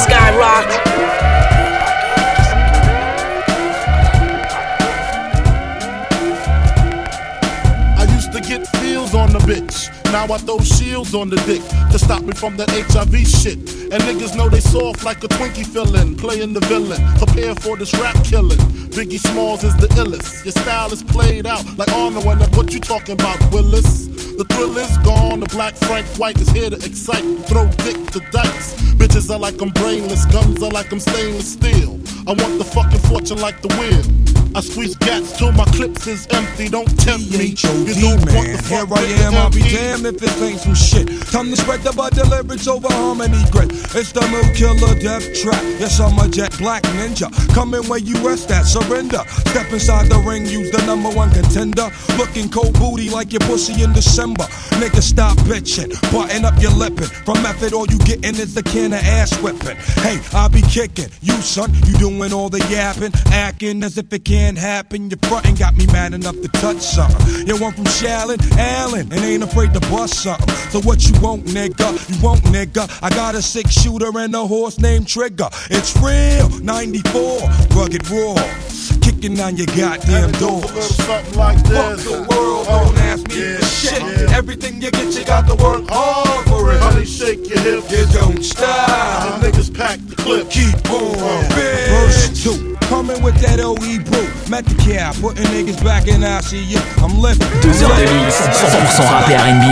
I 7.97 8.05
used 8.14 8.33
to 8.33 8.40
get 8.40 8.67
feels 8.76 9.14
on 9.14 9.33
the 9.33 9.40
bitch. 9.40 9.90
Now 10.12 10.25
I 10.33 10.38
throw 10.38 10.59
shields 10.61 11.14
on 11.14 11.28
the 11.28 11.37
dick 11.45 11.62
to 11.93 11.99
stop 11.99 12.23
me 12.23 12.33
from 12.33 12.57
that 12.59 12.71
HIV 12.71 13.26
shit. 13.26 13.59
And 13.93 14.02
niggas 14.05 14.37
know 14.37 14.49
they 14.49 14.61
soft 14.61 15.05
like 15.05 15.25
a 15.25 15.28
Twinkie 15.28 15.67
fillin', 15.67 16.17
playing 16.17 16.52
the 16.52 16.61
villain. 16.61 17.02
Prepare 17.19 17.55
for 17.57 17.76
this 17.76 17.93
rap 17.95 18.17
killing. 18.25 18.59
Biggie 18.99 19.21
Smalls 19.21 19.62
is 19.62 19.76
the 19.76 19.87
illest. 19.95 20.45
Your 20.45 20.50
style 20.50 20.93
is 20.93 21.05
played 21.05 21.47
out 21.47 21.64
like 21.78 21.88
Arnold 21.93 22.26
and 22.26 22.57
what 22.57 22.75
you 22.75 22.81
talking 22.81 23.12
about, 23.12 23.38
Willis? 23.52 24.07
The 24.35 24.45
thrill 24.49 24.76
is 24.76 24.99
gone. 25.07 25.38
The 25.38 25.47
black 25.47 25.76
Frank 25.76 26.05
White 26.19 26.40
is 26.40 26.49
here 26.49 26.69
to 26.69 26.75
excite. 26.75 27.23
Throw 27.47 27.69
dick 27.87 27.95
to 28.11 28.21
dice. 28.33 28.75
Bitches 28.99 29.31
are 29.33 29.38
like 29.38 29.62
I'm 29.62 29.71
brainless. 29.71 30.26
Guns 30.26 30.61
are 30.64 30.71
like 30.71 30.90
I'm 30.90 30.99
stainless 30.99 31.52
steel. 31.52 32.00
I 32.26 32.33
want 32.43 32.59
the 32.59 32.64
fucking 32.64 32.99
fortune 33.07 33.38
like 33.40 33.62
the 33.62 33.69
wheel. 33.78 34.38
I 34.55 34.61
squeeze 34.61 34.97
gats 34.97 35.37
till 35.37 35.52
my 35.52 35.64
clips 35.67 36.07
is 36.07 36.26
empty. 36.31 36.69
Don't 36.69 36.88
tempt 36.99 37.31
me. 37.31 37.47
You 37.47 37.95
don't 37.95 38.19
want 38.19 38.49
man. 38.49 38.57
the 38.57 38.62
Here 38.69 38.87
I 38.90 39.02
am, 39.26 39.35
I'll 39.35 39.50
be 39.50 39.61
damned 39.61 40.07
if 40.07 40.23
it 40.23 40.43
ain't 40.43 40.61
some 40.61 40.75
shit. 40.75 41.07
Time 41.31 41.50
to 41.50 41.57
spread 41.57 41.83
the 41.83 41.93
bud 41.93 42.14
deliverance 42.14 42.67
over 42.67 42.88
harmony 42.90 43.43
grit. 43.50 43.71
It's 43.95 44.12
the 44.12 44.25
new 44.33 44.43
killer 44.55 44.99
death 44.99 45.26
trap. 45.35 45.62
Yes, 45.78 46.00
I'm 46.00 46.19
a 46.19 46.28
jet 46.28 46.57
black 46.59 46.83
ninja. 46.97 47.28
Coming 47.55 47.87
where 47.88 47.99
you 47.99 48.17
rest 48.26 48.50
at, 48.50 48.62
surrender. 48.62 49.23
Step 49.52 49.71
inside 49.71 50.09
the 50.09 50.19
ring, 50.19 50.47
use 50.47 50.71
the 50.71 50.85
number 50.87 51.11
one 51.11 51.31
contender. 51.31 51.90
Looking 52.17 52.49
cold 52.49 52.75
booty 52.78 53.11
like 53.11 53.33
your 53.33 53.40
pussy 53.40 53.83
in 53.83 53.93
December. 53.93 54.45
Nigga, 54.81 55.02
stop 55.02 55.37
bitching. 55.38 55.93
Button 56.11 56.45
up 56.45 56.61
your 56.61 56.73
lippin'. 56.73 57.11
From 57.26 57.43
method, 57.43 57.75
all 57.75 57.87
you 57.87 57.99
gettin' 57.99 58.37
is 58.37 58.55
the 58.55 58.62
can 58.62 58.93
of 58.93 59.02
ass 59.02 59.37
whipping. 59.43 59.76
Hey, 60.02 60.19
I'll 60.33 60.49
be 60.49 60.62
kicking. 60.62 61.11
You, 61.21 61.35
son, 61.43 61.73
you 61.87 61.99
doing 61.99 62.33
all 62.33 62.49
the 62.49 62.64
yapping. 62.71 63.12
Acting 63.31 63.83
as 63.83 63.99
if 63.99 64.12
it 64.12 64.25
can't 64.25 64.38
happen. 64.38 65.11
Your 65.11 65.18
frontin' 65.23 65.54
got 65.54 65.76
me 65.76 65.87
mad 65.87 66.14
enough 66.14 66.40
to 66.40 66.49
touch 66.49 66.80
something. 66.80 67.47
You 67.47 67.57
one 67.57 67.73
from 67.73 67.85
Shaolin, 67.85 68.40
Allen, 68.57 69.12
and 69.12 69.21
ain't 69.25 69.42
afraid 69.42 69.75
to 69.75 69.80
bust 69.80 70.23
something. 70.23 70.49
So 70.71 70.80
what 70.80 71.08
you 71.08 71.19
want, 71.21 71.45
nigga? 71.47 71.89
You 72.08 72.23
want, 72.23 72.41
nigga? 72.45 72.89
I 73.02 73.10
got 73.10 73.34
a 73.34 73.43
six 73.43 73.73
shooter 73.73 74.17
and 74.19 74.34
a 74.34 74.47
horse 74.47 74.78
named 74.78 75.08
Trigger. 75.08 75.49
It's 75.71 75.97
real, 75.97 76.49
94, 76.60 77.41
rugged 77.75 78.08
raw. 78.10 78.77
Kicking 79.00 79.41
on 79.41 79.56
your 79.56 79.67
goddamn 79.67 80.25
And 80.25 80.34
it 80.36 80.41
goes 80.41 80.62
a 80.62 80.67
little 80.67 80.73
doors. 80.75 80.97
something 80.97 81.34
like 81.38 81.58
Fuck 81.67 81.99
the 81.99 82.26
world, 82.30 82.67
don't 82.67 82.95
oh, 82.97 83.08
ask 83.10 83.26
me 83.28 83.41
Yeah, 83.41 83.56
for 83.58 83.64
shit. 83.67 84.00
yeah. 84.02 84.36
Everything 84.36 84.80
you 84.82 84.91
get, 84.91 85.14
you 85.19 85.25
got 85.25 85.47
to 85.49 85.54
work 85.62 85.84
hard 85.88 86.47
for 86.49 86.73
it. 86.73 86.80
Honey, 86.80 87.04
shake 87.06 87.49
your 87.49 87.58
hips. 87.60 87.91
You 87.91 88.06
don't 88.19 88.36
The 88.36 88.45
stop. 88.45 89.41
niggas 89.43 89.75
pack 89.75 89.99
the 90.06 90.17
clip. 90.17 90.50
Keep 90.50 90.91
on. 90.91 91.17
Oh. 91.19 91.43
Verse 91.52 92.43
2. 92.45 92.76
Coming 92.88 93.21
with 93.23 93.36
that 93.43 93.60
OE 93.60 93.75
brew. 94.08 94.28
Met 94.49 94.64
the 94.64 94.75
cap, 94.80 95.14
putting 95.21 95.45
niggas 95.52 95.82
back 95.84 96.08
in 96.08 96.23
ICU. 96.23 96.78
I'm 97.04 97.21
lifting. 97.21 97.49
Deux 97.60 97.82
heures 97.82 97.97
de 97.97 98.06
mix, 98.25 98.41
100% 98.41 99.04
rap 99.10 99.28
et 99.28 99.36
R&B. 99.36 99.64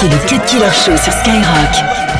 C'est 0.00 0.08
le 0.08 0.18
Cut 0.28 0.44
Killer 0.46 0.70
Show 0.70 0.96
sur 0.96 1.12
Skyrock. 1.12 2.19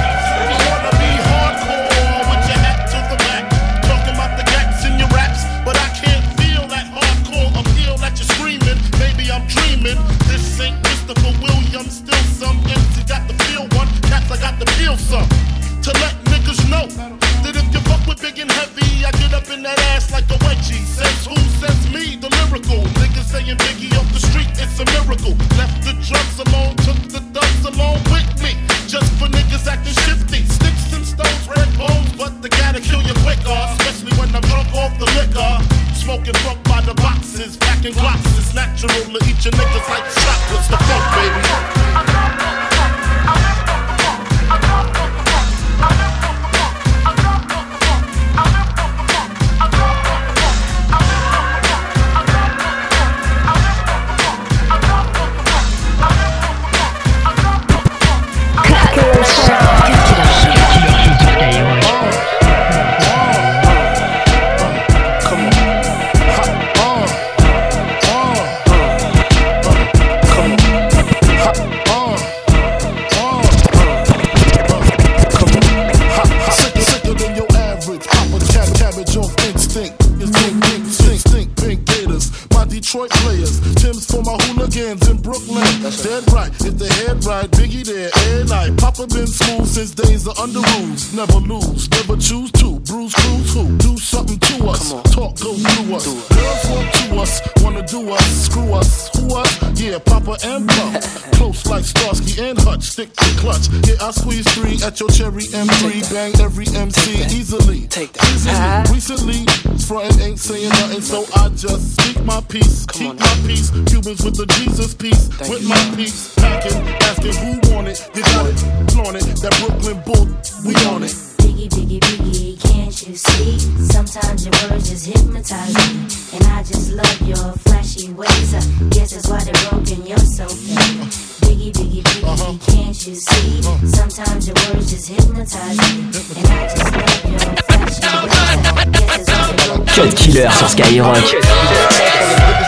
Recently, 109.11 109.45
frontin' 109.89 110.21
ain't 110.21 110.39
saying 110.39 110.69
nothing, 110.69 111.01
so 111.01 111.25
I 111.35 111.49
just 111.49 112.01
speak 112.01 112.25
my 112.25 112.41
peace. 112.43 112.87
Keep 112.93 113.19
my 113.19 113.43
peace. 113.45 113.71
Cubans 113.71 114.23
with 114.25 114.37
the 114.37 114.47
Jesus 114.55 114.95
piece. 114.95 115.29
with 115.51 115.69
my 115.69 115.97
peace. 115.97 116.33
Packing, 116.37 116.79
asking 117.11 117.35
who 117.35 117.75
want 117.75 117.89
it. 117.89 118.09
You 118.15 118.23
got 118.23 118.47
it, 118.47 118.59
flaunt 118.93 119.17
it. 119.17 119.25
That 119.43 119.57
Brooklyn 119.59 120.01
bull, 120.07 120.29
we 120.65 120.77
on 120.95 121.03
it. 121.03 121.30
Biggie, 121.61 122.01
biggie, 122.01 122.01
biggie, 122.01 122.73
can't 122.73 123.07
you 123.07 123.15
see? 123.15 123.59
Sometimes 123.93 124.47
your 124.47 124.55
words 124.71 124.89
just 124.89 125.05
hypnotize 125.05 125.77
me. 125.77 126.09
And 126.33 126.43
I 126.57 126.63
just 126.65 126.91
love 126.91 127.21
your 127.21 127.53
flashy 127.69 128.11
ways. 128.15 128.55
I 128.55 128.65
guess 128.89 129.13
that's 129.13 129.29
why 129.29 129.45
they're 129.45 129.53
broken, 129.69 130.07
you're 130.07 130.17
so 130.17 130.49
fake. 130.49 131.05
Biggie, 131.45 131.71
biggie, 131.71 132.01
biggie, 132.01 132.25
uh-huh. 132.25 132.57
can't 132.65 132.97
you 133.07 133.15
see? 133.15 133.61
Sometimes 133.85 134.49
your 134.49 134.57
words 134.73 134.89
just 134.89 135.09
hypnotize 135.13 135.77
me. 135.77 136.09
And 136.41 136.49
I 136.49 136.65
just 136.65 136.97
love 136.97 137.29
your 137.29 137.45
flashy 137.69 138.09
ways. 138.09 138.65
I 138.73 138.89
guess 138.97 139.27
that's 139.27 139.29
why 139.29 139.53
they're 139.53 139.77
broken. 139.77 139.93
Cut 139.93 140.17
Killer 140.17 140.51
sur 140.57 140.69
Skyrock. 140.69 141.21
Get 141.21 141.45
this 141.45 141.45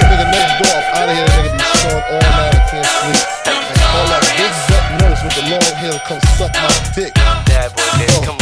nigga 0.04 0.26
next 0.36 0.52
door 0.60 0.76
up 0.76 0.84
out 0.92 1.08
of 1.08 1.16
here. 1.16 1.32
Nigga 1.32 1.48
be 1.48 1.64
short 1.80 2.04
all 2.12 2.20
night. 2.20 2.52
I 2.52 2.68
can't 2.68 2.84
sleep. 2.84 3.24
And 3.72 3.80
all 3.88 4.04
that 4.12 4.20
big 4.36 4.52
butt 4.68 4.84
nurse 5.00 5.20
with 5.24 5.34
the 5.40 5.44
long 5.48 5.76
hair 5.80 5.96
come 6.04 6.20
suck 6.36 6.52
my 6.52 6.68
dick. 6.92 7.14
Bad 7.48 7.72
boy, 7.72 8.20
come 8.20 8.36
on. 8.36 8.41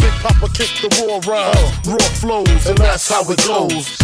Big 0.01 0.13
Papa 0.23 0.49
kick 0.53 0.69
the 0.81 0.89
raw 1.05 1.21
rhymes, 1.31 1.87
raw 1.87 2.09
flows, 2.17 2.65
and 2.65 2.77
that's 2.77 3.07
how 3.07 3.21
it 3.29 3.37
goes. 3.45 3.97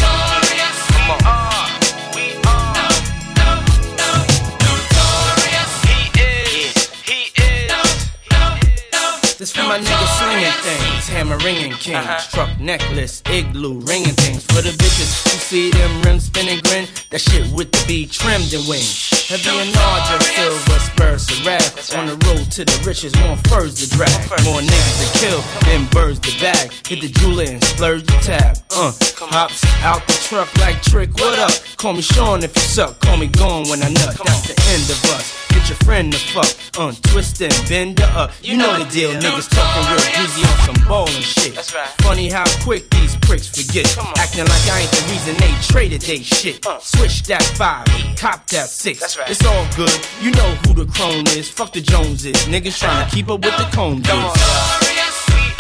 This 9.37 9.51
for 9.51 9.63
my 9.63 9.79
niggas 9.79 10.17
slinging 10.17 10.51
things, 10.61 11.07
hammer 11.07 11.37
ringing 11.37 11.73
kings, 11.73 12.27
truck 12.31 12.59
necklace, 12.59 13.23
igloo 13.31 13.79
ringing 13.81 14.13
things. 14.13 14.43
For 14.45 14.61
the 14.61 14.69
bitches 14.69 15.23
who 15.23 15.37
see 15.39 15.71
them 15.71 16.01
rims 16.03 16.25
spinning 16.25 16.59
grin, 16.61 16.87
that 17.09 17.21
shit 17.21 17.51
with 17.53 17.71
the 17.71 17.83
B 17.87 18.05
trimmed 18.07 18.53
and 18.53 18.67
wings. 18.67 19.16
Heavy 19.27 19.49
and 19.59 19.75
larger, 19.75 20.23
silver 20.23 20.79
spurs 20.79 21.27
to 21.27 21.43
wrath. 21.43 21.97
On 21.97 22.05
the 22.05 22.13
road 22.27 22.49
to 22.49 22.63
the 22.63 22.81
riches, 22.87 23.13
more 23.19 23.35
furs 23.51 23.75
to 23.75 23.89
drag, 23.89 24.09
more 24.45 24.61
niggas 24.61 25.03
to 25.03 25.19
kill 25.19 25.41
then 25.65 25.85
birds 25.87 26.19
to 26.19 26.31
bag. 26.39 26.71
Hit 26.87 27.01
the 27.01 27.09
jeweler 27.09 27.43
and 27.43 27.61
splurge 27.61 28.03
the 28.03 28.17
tab. 28.23 28.55
Uh, 28.71 28.93
hops 29.19 29.65
out 29.83 30.07
the 30.07 30.13
truck 30.13 30.47
like 30.59 30.81
trick. 30.81 31.13
What 31.15 31.39
up? 31.39 31.51
Call 31.75 31.91
me 31.91 32.01
Sean 32.01 32.41
if 32.41 32.55
you 32.55 32.61
suck. 32.61 33.01
Call 33.01 33.17
me 33.17 33.27
gone 33.27 33.67
when 33.67 33.83
I 33.83 33.89
nut. 33.89 34.15
That's 34.15 34.47
the 34.47 34.55
end 34.71 34.89
of 34.89 35.03
us. 35.11 35.46
Friend 35.87 36.11
to 36.11 36.19
fuck, 36.19 36.77
uh, 36.77 36.89
untwist 36.89 37.41
and 37.41 37.69
bend 37.69 37.99
her 37.99 38.11
up. 38.19 38.31
You 38.43 38.57
know 38.57 38.77
the 38.77 38.83
deal, 38.91 39.11
niggas 39.11 39.49
talking 39.49 39.87
real 39.89 40.03
greasy 40.15 40.43
on 40.43 40.75
some 40.75 40.85
ball 40.85 41.07
and 41.07 41.23
shit. 41.23 41.55
Funny 42.01 42.29
how 42.29 42.43
quick 42.61 42.89
these 42.89 43.15
pricks 43.15 43.47
forget. 43.47 43.87
Acting 44.17 44.43
like 44.43 44.67
I 44.67 44.81
ain't 44.81 44.91
the 44.91 45.07
reason 45.09 45.37
they 45.37 45.53
traded 45.61 46.01
they 46.01 46.17
shit. 46.17 46.65
Switch 46.81 47.23
that 47.27 47.41
five, 47.55 47.87
cop 48.17 48.45
that 48.47 48.67
six. 48.67 48.99
That's 48.99 49.17
right. 49.17 49.29
It's 49.29 49.45
all 49.45 49.65
good, 49.77 49.97
you 50.21 50.31
know 50.31 50.55
who 50.67 50.73
the 50.73 50.91
crone 50.91 51.25
is. 51.27 51.49
Fuck 51.49 51.71
the 51.71 51.79
Joneses, 51.79 52.35
niggas 52.47 52.77
trying 52.77 53.07
to 53.07 53.15
keep 53.15 53.29
up 53.29 53.39
with 53.45 53.55
the 53.55 53.69
cone 53.73 54.01
dudes. 54.01 54.11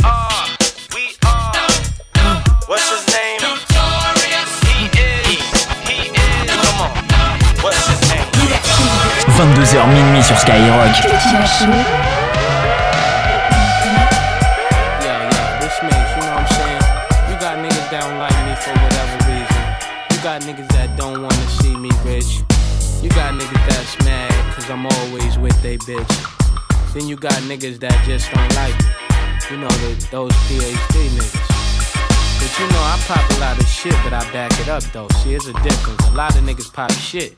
Uh. 0.03 0.57
What's 2.67 2.89
his 2.89 3.06
22h 9.37 9.85
minuit 9.93 10.23
sur 10.23 10.35
Skyrock. 10.35 10.95
Cut 11.03 11.21
Killer 11.29 11.45
Show. 11.45 11.69
Yeah, 14.97 15.29
yeah, 15.29 15.59
this 15.61 15.77
makes, 15.83 16.09
you 16.17 16.25
know 16.25 16.33
what 16.33 16.41
I'm 16.41 16.47
saying? 16.57 16.81
You 17.29 17.37
got 17.37 17.61
niggas 17.61 17.89
that 17.91 18.01
don't 18.01 18.17
like 18.17 18.33
me 18.49 18.55
for 18.57 18.73
whatever 18.81 19.17
reason. 19.29 19.61
You 20.09 20.17
got 20.23 20.41
niggas 20.41 20.67
that 20.73 20.97
don't 20.97 21.21
wanna 21.21 21.47
see 21.61 21.77
me 21.77 21.91
rich. 22.03 22.41
You 23.03 23.09
got 23.09 23.37
niggas 23.37 23.61
that's 23.69 23.93
mad 24.05 24.33
cause 24.55 24.67
I'm 24.71 24.87
always 24.87 25.37
with 25.37 25.61
they 25.61 25.77
bitch. 25.77 26.15
Then 26.95 27.07
you 27.07 27.15
got 27.15 27.37
niggas 27.45 27.77
that 27.81 27.93
just 28.07 28.31
don't 28.33 28.55
like 28.55 28.73
me. 28.73 28.89
You 29.51 29.57
know, 29.61 29.69
the, 29.85 29.93
those 30.09 30.33
PhD 30.49 31.13
niggas. 31.13 31.45
But 32.41 32.51
you 32.57 32.65
know, 32.73 32.81
I 32.81 32.97
pop 33.05 33.29
a 33.29 33.39
lot 33.39 33.59
of 33.59 33.67
shit, 33.67 33.93
but 34.03 34.13
I 34.13 34.25
back 34.33 34.49
it 34.59 34.67
up 34.67 34.81
though. 34.93 35.07
See, 35.21 35.35
it's 35.35 35.45
a 35.45 35.53
difference. 35.61 36.01
A 36.09 36.15
lot 36.15 36.35
of 36.35 36.41
niggas 36.43 36.73
pop 36.73 36.91
shit, 36.91 37.37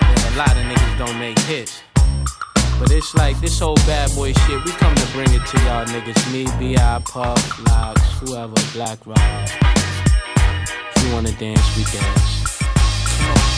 and 0.00 0.34
a 0.34 0.38
lot 0.38 0.50
of 0.50 0.64
niggas 0.64 0.98
don't 0.98 1.18
make 1.18 1.38
hits. 1.40 1.82
But 2.78 2.90
it's 2.90 3.14
like 3.14 3.38
this 3.40 3.58
whole 3.58 3.76
bad 3.86 4.14
boy 4.14 4.32
shit, 4.32 4.64
we 4.64 4.72
come 4.72 4.94
to 4.94 5.06
bring 5.12 5.28
it 5.32 5.46
to 5.46 5.58
y'all 5.62 5.84
niggas. 5.86 6.32
Me, 6.32 6.44
B.I., 6.58 7.02
Puff, 7.04 7.66
Lox, 7.66 8.00
whoever, 8.20 8.54
Black 8.72 8.98
Rob. 9.06 9.48
If 10.96 11.04
you 11.04 11.12
wanna 11.12 11.32
dance, 11.32 11.76
we 11.76 11.84
dance. 11.84 12.53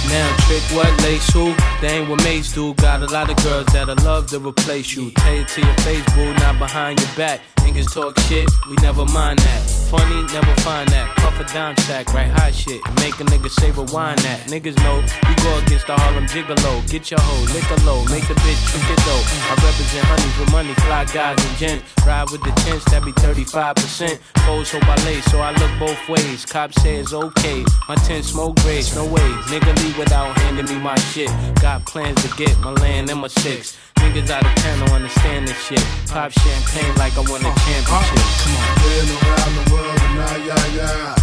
Now, 0.09 0.37
trick 0.47 0.63
what, 0.73 1.03
lace 1.03 1.29
who? 1.33 1.55
They 1.81 1.99
ain't 1.99 2.09
what 2.09 2.23
mates 2.23 2.53
do. 2.53 2.75
Got 2.75 3.03
a 3.03 3.07
lot 3.07 3.31
of 3.31 3.37
girls 3.43 3.67
that'll 3.67 3.97
love 4.05 4.29
to 4.29 4.39
replace 4.39 4.95
you. 4.95 5.11
Tell 5.11 5.35
it 5.35 5.49
to 5.49 5.61
your 5.61 5.75
face, 5.87 6.05
boo, 6.15 6.33
not 6.35 6.59
behind 6.59 7.01
your 7.01 7.11
back. 7.17 7.41
Niggas 7.67 7.93
talk 7.93 8.19
shit, 8.21 8.49
we 8.71 8.77
never 8.81 9.05
mind 9.05 9.41
that. 9.41 9.61
Funny, 9.91 10.23
never 10.33 10.55
find 10.63 10.89
that. 10.91 11.15
Puff 11.17 11.39
a 11.41 11.45
dime 11.53 11.77
stack, 11.79 12.15
right 12.15 12.31
hot 12.31 12.55
shit. 12.55 12.81
Make 13.03 13.19
a 13.19 13.25
nigga 13.25 13.51
say 13.51 13.71
wine 13.93 14.17
that. 14.23 14.47
Niggas 14.47 14.79
know 14.83 15.03
you 15.03 15.35
go 15.43 15.59
against 15.59 15.87
the 15.87 15.95
Harlem 15.95 16.27
Gigolo. 16.27 16.89
Get 16.89 17.11
your 17.11 17.21
hoe, 17.21 17.45
lick 17.53 17.67
a 17.71 17.79
low, 17.85 18.05
make 18.07 18.25
a 18.31 18.37
bitch 18.43 18.63
trick 18.71 18.87
it 18.87 19.01
though. 19.03 19.23
I 19.51 19.55
represent 19.59 20.05
honeys 20.07 20.39
with 20.39 20.51
money, 20.53 20.75
fly 20.87 21.05
guys 21.07 21.39
and 21.45 21.57
gents. 21.59 21.85
Ride 22.07 22.31
with 22.31 22.43
the 22.43 22.53
tents, 22.63 22.85
that 22.91 23.05
be 23.05 23.13
35%. 23.13 24.19
Foes 24.47 24.71
hope 24.71 24.89
I 24.89 24.97
lay, 25.05 25.21
so 25.23 25.41
I 25.41 25.51
look 25.59 25.73
both 25.79 26.09
ways. 26.09 26.47
Cop 26.47 26.73
says 26.73 27.13
okay, 27.13 27.65
my 27.89 27.97
tent 28.07 28.25
smoke 28.25 28.57
grades, 28.63 28.95
no 28.95 29.05
way. 29.05 29.29
Nigga 29.51 29.75
leave 29.83 29.96
without 29.99 30.37
handing 30.41 30.67
me 30.67 30.77
my 30.79 30.97
shit. 31.13 31.31
Got 31.61 31.85
plans 31.87 32.23
to 32.23 32.29
get 32.37 32.59
my 32.61 32.73
land 32.73 33.11
and 33.11 33.21
my 33.21 33.29
six. 33.29 33.77
Niggas 33.97 34.31
out 34.31 34.45
of 34.45 34.55
town 34.57 34.79
don't 34.81 34.93
understand 34.93 35.49
this 35.49 35.59
shit. 35.67 35.85
Pop 36.09 36.31
champagne 36.33 36.95
like 36.97 37.17
I 37.17 37.21
won 37.31 37.41
a 37.41 37.53
championship. 37.65 37.87
Come 37.87 38.55
on. 38.57 38.75
Been 38.83 39.09
around 39.17 39.53
the 39.57 39.65
world 39.73 40.01
and 40.07 40.15
now, 40.17 40.37
yeah, 40.49 40.67
yeah. 40.79 41.15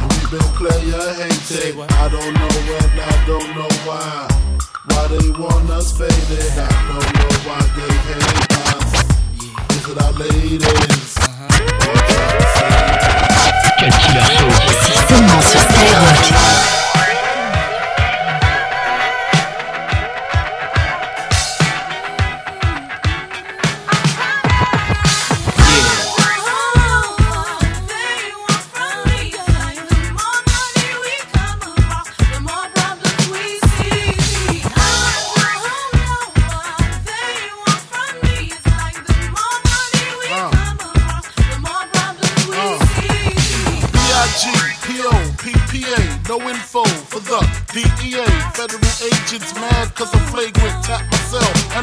And 0.00 0.08
we 0.12 0.22
been 0.30 0.48
player 0.58 1.06
hated. 1.18 1.74
I 1.78 2.08
don't 2.08 2.34
know 2.34 2.50
when, 2.68 2.90
I 2.98 3.14
don't 3.26 3.50
know 3.56 3.70
why. 3.86 4.28
Why 4.88 5.02
they 5.08 5.30
want 5.30 5.70
us 5.70 5.92
faded. 5.98 6.54
I 6.56 6.68
don't 6.88 7.10
know 7.18 7.32
why 7.46 7.60
they 7.76 7.92
hate 8.08 8.52
us. 8.68 8.90
Is 9.76 9.84
it 9.88 9.98
our 10.02 10.12
ladies? 10.12 11.14
Cut 13.78 13.94
Killer 14.02 14.24
Show. 14.36 14.50
C'est 14.82 14.98
seulement 15.08 15.42
sur 15.42 15.60
Skyrock. 15.60 16.39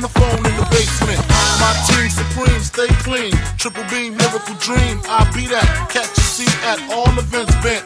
The 0.08 0.20
phone 0.20 0.44
in 0.46 0.56
the 0.56 0.68
basement. 0.72 1.20
My 1.60 1.74
team 1.88 2.10
supreme, 2.10 2.62
stay 2.64 2.88
clean. 3.04 3.34
Triple 3.58 3.84
beam, 3.92 4.16
miracle 4.16 4.56
dream. 4.60 5.02
I 5.08 5.28
be 5.36 5.48
that. 5.52 5.68
Catch 5.92 6.16
a 6.18 6.24
seat 6.24 6.54
at 6.64 6.80
all 6.92 7.12
events 7.18 7.56
bent. 7.64 7.84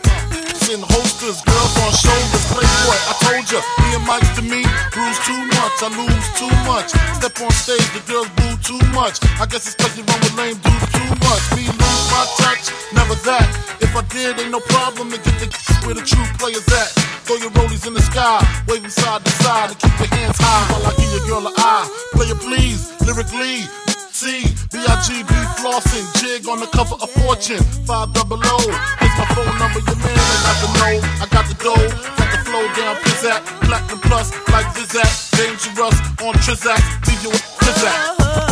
Send 0.62 0.84
holsters, 0.86 1.42
girls 1.42 1.74
on 1.82 1.92
shoulders. 1.92 2.46
Playboy, 2.54 3.00
I 3.10 3.14
told 3.26 3.46
ya, 3.50 3.60
me 3.82 3.88
and 3.98 4.06
Mike's 4.06 4.32
to 4.38 4.44
me. 4.46 4.62
Bruise 4.94 5.20
too 5.26 5.42
much, 5.58 5.76
I 5.82 5.90
lose 5.90 6.28
too 6.38 6.54
much. 6.70 6.90
Step 7.18 7.34
on 7.42 7.52
stage, 7.52 7.88
the 7.98 8.02
girls 8.06 8.30
boo 8.38 8.54
too 8.62 8.82
much. 8.94 9.18
I 9.42 9.46
guess 9.50 9.66
it's 9.66 9.78
cause 9.80 9.98
you 9.98 10.04
run 10.06 10.20
with 10.22 10.38
lame 10.38 10.58
dudes 10.62 10.90
too 10.94 11.12
much. 11.26 11.44
Me 11.58 11.66
lose 11.66 12.06
my 12.14 12.24
touch, 12.38 12.70
never 12.94 13.18
that. 13.26 13.48
If 13.82 13.96
I 13.98 14.04
did, 14.14 14.38
ain't 14.38 14.52
no 14.52 14.62
problem 14.70 15.10
to 15.10 15.18
get 15.18 15.36
the 15.42 15.48
where 15.86 15.96
the 15.96 16.06
true 16.06 16.28
players 16.38 16.68
at. 16.70 16.90
Throw 17.26 17.38
your 17.38 17.52
rollies 17.58 17.88
in 17.88 17.94
the 17.94 18.02
sky, 18.02 18.44
waving 18.68 18.90
side 18.90 19.24
to 19.24 19.32
side, 19.42 19.70
and 19.72 19.80
keep 19.80 19.96
your 19.98 20.12
hands 20.14 20.38
high 20.38 20.64
while 20.70 20.86
I 20.86 20.94
give 21.00 21.12
your 21.16 21.26
girl 21.28 21.48
an 21.48 21.54
eye. 21.58 22.11
Player 22.14 22.36
please, 22.36 22.92
lyrically. 23.06 23.68
C, 24.12 24.44
B-I-G-B 24.72 25.34
flossing, 25.58 26.06
jig 26.22 26.48
on 26.48 26.60
the 26.60 26.68
cover 26.68 26.94
of 27.02 27.10
Fortune, 27.10 27.64
5 27.90 28.14
double 28.14 28.38
O. 28.38 28.58
Here's 29.00 29.18
my 29.18 29.26
phone 29.34 29.58
number, 29.58 29.80
your 29.80 29.98
man, 29.98 30.14
I 30.14 30.46
got 30.46 30.58
the 30.62 30.70
know, 30.78 30.94
I 31.18 31.28
got 31.32 31.46
the 31.48 31.56
dough, 31.58 31.90
got 32.18 32.30
the 32.30 32.38
flow 32.46 32.66
down, 32.78 32.96
pizzat, 32.98 33.42
platinum 33.66 34.00
plus, 34.02 34.32
like 34.52 34.68
Zizak, 34.76 35.10
dangerous 35.38 35.98
on 36.22 36.36
Trizak, 36.36 36.82
leave 37.08 37.24
you 37.24 37.30
with 37.32 37.42
Trizak. 37.58 38.51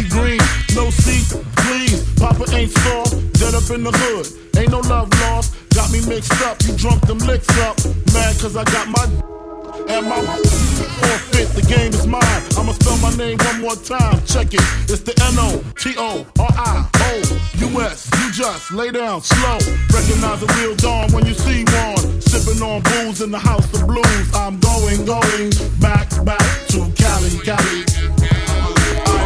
Sticky 0.00 0.08
green, 0.16 0.40
no 0.74 0.90
seat, 0.90 1.28
please. 1.56 2.04
Papa 2.18 2.44
ain't 2.54 2.70
soft, 2.70 3.32
dead 3.34 3.54
up 3.54 3.68
in 3.70 3.84
the 3.84 3.92
hood. 3.92 4.26
Ain't 4.56 4.70
no 4.70 4.80
love 4.80 5.10
lost, 5.20 5.54
got 5.74 5.92
me 5.92 6.00
mixed 6.06 6.40
up. 6.42 6.56
You 6.62 6.74
drunk 6.76 7.06
them 7.06 7.18
licks 7.18 7.48
up. 7.60 7.76
Mad 8.14 8.38
cause 8.40 8.56
I 8.56 8.64
got 8.64 8.88
my 8.88 9.04
and 9.88 10.06
my 10.08 10.20
forfeit. 10.24 11.48
The 11.48 11.62
game 11.68 11.92
is 11.92 12.06
mine. 12.06 12.22
I'ma 12.56 12.72
spell 12.72 12.96
my 12.98 13.14
name 13.16 13.38
one 13.38 13.60
more 13.60 13.76
time. 13.76 14.24
Check 14.24 14.54
it. 14.54 14.64
It's 14.88 15.00
the 15.00 15.12
N 15.20 15.36
O 15.38 15.62
T 15.76 15.94
O 15.98 16.26
R 16.38 16.48
I 16.48 16.88
O 16.96 17.68
U 17.68 17.80
S. 17.82 18.08
You 18.20 18.32
just 18.32 18.72
lay 18.72 18.90
down 18.90 19.20
slow. 19.20 19.58
Recognize 19.92 20.42
a 20.42 20.48
real 20.60 20.76
dawn 20.76 21.12
when 21.12 21.26
you 21.26 21.34
see 21.34 21.64
one. 21.84 22.20
Sipping 22.22 22.62
on 22.62 22.82
booze 22.82 23.20
in 23.20 23.30
the 23.30 23.38
house 23.38 23.66
of 23.74 23.86
blues. 23.86 24.34
I'm 24.34 24.58
going, 24.60 25.04
going 25.04 25.52
back, 25.80 26.08
back 26.24 26.46
to 26.68 26.88
Cali, 26.96 27.30
Cali. 27.44 27.99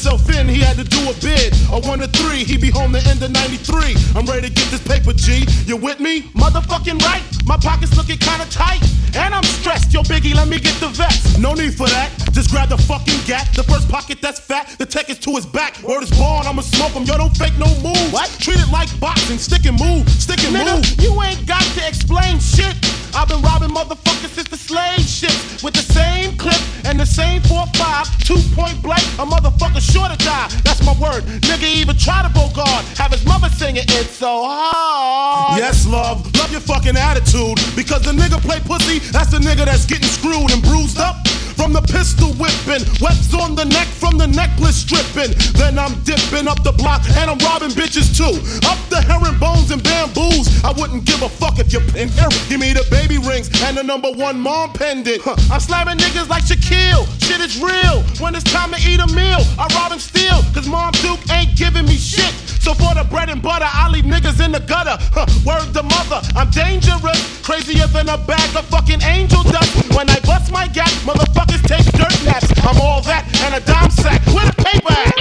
himself 0.00 0.30
in, 0.34 0.48
he 0.48 0.60
had 0.60 0.76
to 0.76 0.84
do 0.84 1.10
a 1.10 1.14
bid. 1.20 1.52
A 1.68 1.78
one 1.86 1.98
to 1.98 2.08
three, 2.08 2.42
he 2.42 2.56
be 2.56 2.70
home 2.70 2.92
the 2.92 3.04
end 3.04 3.22
of 3.22 3.30
93. 3.32 3.94
I'm 4.16 4.24
ready 4.24 4.48
to 4.48 4.54
get 4.54 4.70
this 4.70 4.80
paper, 4.80 5.12
G. 5.12 5.44
You 5.66 5.76
with 5.76 6.00
me? 6.00 6.22
Motherfucking 6.32 7.02
right. 7.02 7.22
My 7.44 7.58
pockets 7.58 7.94
looking 7.96 8.16
kinda 8.16 8.46
tight. 8.48 8.80
And 9.14 9.34
I'm 9.34 9.42
stressed. 9.42 9.92
Yo, 9.92 10.02
Biggie, 10.02 10.34
let 10.34 10.48
me 10.48 10.58
get 10.58 10.72
the 10.80 10.88
vest. 10.88 11.38
No 11.38 11.52
need 11.52 11.74
for 11.74 11.86
that. 11.88 12.08
Just 12.32 12.50
grab 12.50 12.70
the 12.70 12.78
fucking 12.78 13.20
gap. 13.26 13.52
The 13.52 13.64
first 13.64 13.90
pocket 13.90 14.22
that's 14.22 14.40
fat. 14.40 14.74
The 14.78 14.86
tech 14.86 15.10
is 15.10 15.18
to 15.18 15.32
his 15.32 15.44
back. 15.44 15.82
Word 15.82 16.02
is 16.02 16.10
born, 16.12 16.46
I'ma 16.46 16.62
smoke 16.62 16.92
him. 16.92 17.04
Yo, 17.04 17.18
don't 17.18 17.36
fake 17.36 17.58
no 17.58 17.68
move. 17.82 18.12
What? 18.12 18.30
Treat 18.40 18.58
it 18.58 18.70
like 18.72 18.88
boxing. 19.00 19.36
Stick 19.36 19.66
and 19.66 19.78
move. 19.78 20.08
Stick 20.08 20.42
and 20.44 20.56
Nigga, 20.56 20.76
move. 20.76 21.04
you 21.04 21.12
ain't 21.22 21.44
got 21.46 21.62
to 21.76 21.86
explain 21.86 22.38
shit. 22.38 22.72
I've 23.12 23.28
been 23.28 23.42
robbing 23.42 23.70
motherfuckers 23.70 24.32
since 24.32 24.48
the 24.48 24.56
slave 24.56 25.00
ships 25.00 25.62
with 25.62 25.74
the 25.74 25.82
same 25.92 26.38
clip 26.38 26.60
the 27.00 27.06
same 27.06 27.40
4-5, 27.48 28.28
two 28.28 28.36
point 28.54 28.76
blank. 28.82 29.00
A 29.16 29.24
motherfucker 29.24 29.80
sure 29.80 30.06
to 30.06 30.16
die. 30.20 30.48
That's 30.64 30.84
my 30.84 30.92
word. 31.00 31.24
Nigga 31.48 31.64
even 31.64 31.96
try 31.96 32.20
to 32.20 32.28
bogard. 32.28 32.84
Have 32.98 33.10
his 33.10 33.24
mother 33.24 33.48
singing 33.48 33.84
it's 33.88 34.10
so 34.10 34.44
hard. 34.44 35.58
Yes, 35.58 35.86
love, 35.86 36.20
love 36.36 36.52
your 36.52 36.60
fucking 36.60 36.98
attitude. 36.98 37.56
Because 37.74 38.02
the 38.02 38.12
nigga 38.12 38.38
play 38.42 38.60
pussy, 38.60 38.98
that's 39.12 39.30
the 39.30 39.38
nigga 39.38 39.64
that's 39.64 39.86
getting 39.86 40.08
screwed 40.08 40.52
and 40.52 40.62
bruised 40.62 40.98
up. 40.98 41.16
From 41.60 41.74
the 41.74 41.82
pistol 41.82 42.32
whipping, 42.40 42.88
webs 43.04 43.34
on 43.34 43.54
the 43.54 43.66
neck 43.66 43.86
from 43.86 44.16
the 44.16 44.26
necklace 44.26 44.76
stripping. 44.76 45.36
Then 45.60 45.78
I'm 45.78 45.92
dipping 46.08 46.48
up 46.48 46.64
the 46.64 46.72
block 46.72 47.04
and 47.20 47.28
I'm 47.28 47.36
robbing 47.44 47.76
bitches 47.76 48.16
too. 48.16 48.32
Up 48.64 48.80
the 48.88 49.04
herringbones 49.04 49.70
and 49.70 49.82
bamboos. 49.84 50.48
I 50.64 50.72
wouldn't 50.72 51.04
give 51.04 51.20
a 51.20 51.28
fuck 51.28 51.58
if 51.58 51.70
you're 51.70 51.84
in 52.00 52.08
here. 52.08 52.32
Give 52.48 52.60
me 52.60 52.72
the 52.72 52.88
baby 52.90 53.18
rings 53.18 53.52
and 53.60 53.76
the 53.76 53.84
number 53.84 54.10
one 54.10 54.40
mom 54.40 54.72
pendant. 54.72 55.20
Huh. 55.20 55.36
I'm 55.52 55.60
slamming 55.60 55.98
niggas 55.98 56.30
like 56.30 56.44
Shaquille. 56.44 56.89
Shit 57.20 57.40
is 57.40 57.62
real. 57.62 58.02
When 58.18 58.34
it's 58.34 58.44
time 58.44 58.72
to 58.72 58.80
eat 58.82 59.00
a 59.00 59.06
meal, 59.14 59.42
I 59.58 59.66
rob 59.74 59.92
and 59.92 60.00
steal. 60.00 60.42
Cause 60.54 60.66
Mom 60.66 60.92
Duke 61.02 61.20
ain't 61.30 61.56
giving 61.56 61.86
me 61.86 61.96
shit. 61.96 62.32
So 62.60 62.74
for 62.74 62.94
the 62.94 63.04
bread 63.08 63.30
and 63.30 63.40
butter, 63.40 63.66
I 63.68 63.88
leave 63.88 64.04
niggas 64.04 64.44
in 64.44 64.52
the 64.52 64.60
gutter. 64.60 64.96
Huh. 65.14 65.26
Word 65.46 65.72
to 65.74 65.82
mother, 65.82 66.20
I'm 66.36 66.50
dangerous. 66.50 67.20
Crazier 67.42 67.86
than 67.88 68.08
a 68.08 68.18
bag 68.18 68.56
of 68.56 68.64
fucking 68.66 69.02
angel 69.02 69.42
dust. 69.44 69.72
When 69.96 70.08
I 70.10 70.18
bust 70.20 70.52
my 70.52 70.68
gap, 70.68 70.90
motherfuckers 71.08 71.62
take 71.66 71.86
dirt 71.96 72.16
naps. 72.24 72.50
I'm 72.66 72.80
all 72.80 73.00
that 73.02 73.24
and 73.46 73.54
a 73.54 73.60
dime 73.64 73.90
sack. 73.90 74.20
Where 74.34 74.46
the 74.46 74.56
paper 74.62 74.92
at? 74.92 75.14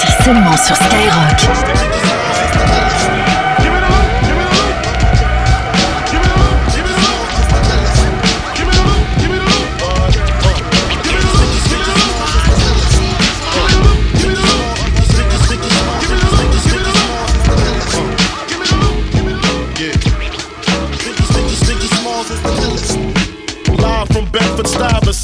C'est 0.00 0.24
seulement 0.24 0.56
sur 0.56 0.76
Skyrock. 0.76 2.25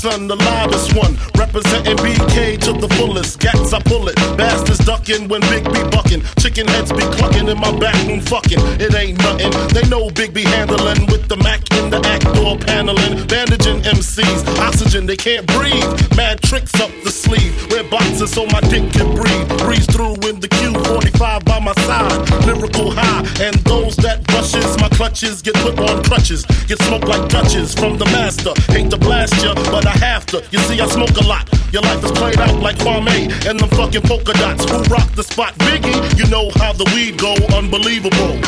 Stuyvesant, 0.03 0.29
the 0.29 0.35
livest 0.35 0.97
one. 0.97 1.17
Representing 1.39 1.97
BK 1.99 2.59
to 2.63 2.73
the 2.73 2.89
fullest. 2.97 3.39
Gats, 3.39 3.73
I 3.73 3.81
pull 3.81 4.09
it. 4.09 4.17
Bastards 4.37 4.85
ducking 4.85 5.29
when 5.29 5.41
Big 5.43 5.65
B 5.65 5.79
bucking. 5.95 6.23
Chicken 6.41 6.67
heads 6.67 6.91
be 6.91 7.05
clucking 7.15 7.47
in 7.47 7.59
my 7.59 7.71
back 7.79 7.95
room 8.09 8.21
fucking. 8.21 8.59
It 8.81 8.95
ain't 8.95 9.19
nothing. 9.19 9.53
They 9.69 9.89
know 9.89 10.11
Big 10.11 10.35
B 10.35 10.43
handling 10.43 11.07
with 11.07 11.29
the 11.29 11.37
Mac 11.37 11.61
in 11.79 11.91
the 11.91 12.01
act 12.05 12.25
door 12.35 12.59
paneling. 12.59 13.27
Bandaging 13.29 13.83
MCs. 13.83 14.43
Oxygen, 14.59 15.07
they 15.07 15.17
can't 15.17 15.47
breathe. 15.47 15.87
Mad 16.17 16.43
tricks 16.43 16.75
up 16.81 16.91
the 17.05 17.11
sleeve. 17.11 17.55
Wear 17.71 17.85
boxes 17.85 18.33
so 18.33 18.45
my 18.47 18.61
dick 18.63 18.91
can 18.93 19.15
breathe. 19.15 19.49
Breeze 19.63 19.87
through 19.87 20.19
in 20.27 20.41
the 20.41 20.49
Q45 20.49 21.45
by 21.45 21.61
my 21.61 21.75
side. 21.87 22.19
Lyrical 22.47 22.91
high. 22.91 23.23
And 23.39 23.55
those 23.71 23.95
that 24.03 24.27
rushes 24.33 24.82
clutches 25.03 25.43
get 25.43 25.55
put 25.55 25.77
on 25.81 26.01
crutches. 26.05 26.45
Get 26.69 26.81
smoked 26.83 27.09
like 27.09 27.29
Dutches 27.29 27.75
from 27.75 27.99
the 27.99 28.05
master. 28.05 28.53
Hate 28.73 28.89
to 28.91 28.97
blast 28.97 29.35
ya, 29.43 29.53
but 29.55 29.85
I 29.85 29.97
have 29.99 30.25
to. 30.27 30.45
You 30.53 30.61
see, 30.61 30.81
I 30.81 30.87
smoke 30.87 31.17
a 31.17 31.27
lot. 31.27 31.49
Your 31.73 31.83
life 31.83 32.05
is 32.05 32.13
played 32.13 32.39
out 32.39 32.61
like 32.61 32.77
Kwame 32.77 33.29
and 33.49 33.59
them 33.59 33.69
fucking 33.71 34.03
polka 34.03 34.33
dots. 34.35 34.65
Who 34.71 34.81
rock 34.95 35.11
the 35.17 35.25
spot? 35.25 35.55
Biggie, 35.67 35.99
you 36.17 36.31
know 36.31 36.51
how 36.55 36.73
the 36.73 36.85
weed 36.95 37.19
go. 37.19 37.35
Unbelievable. 37.53 38.39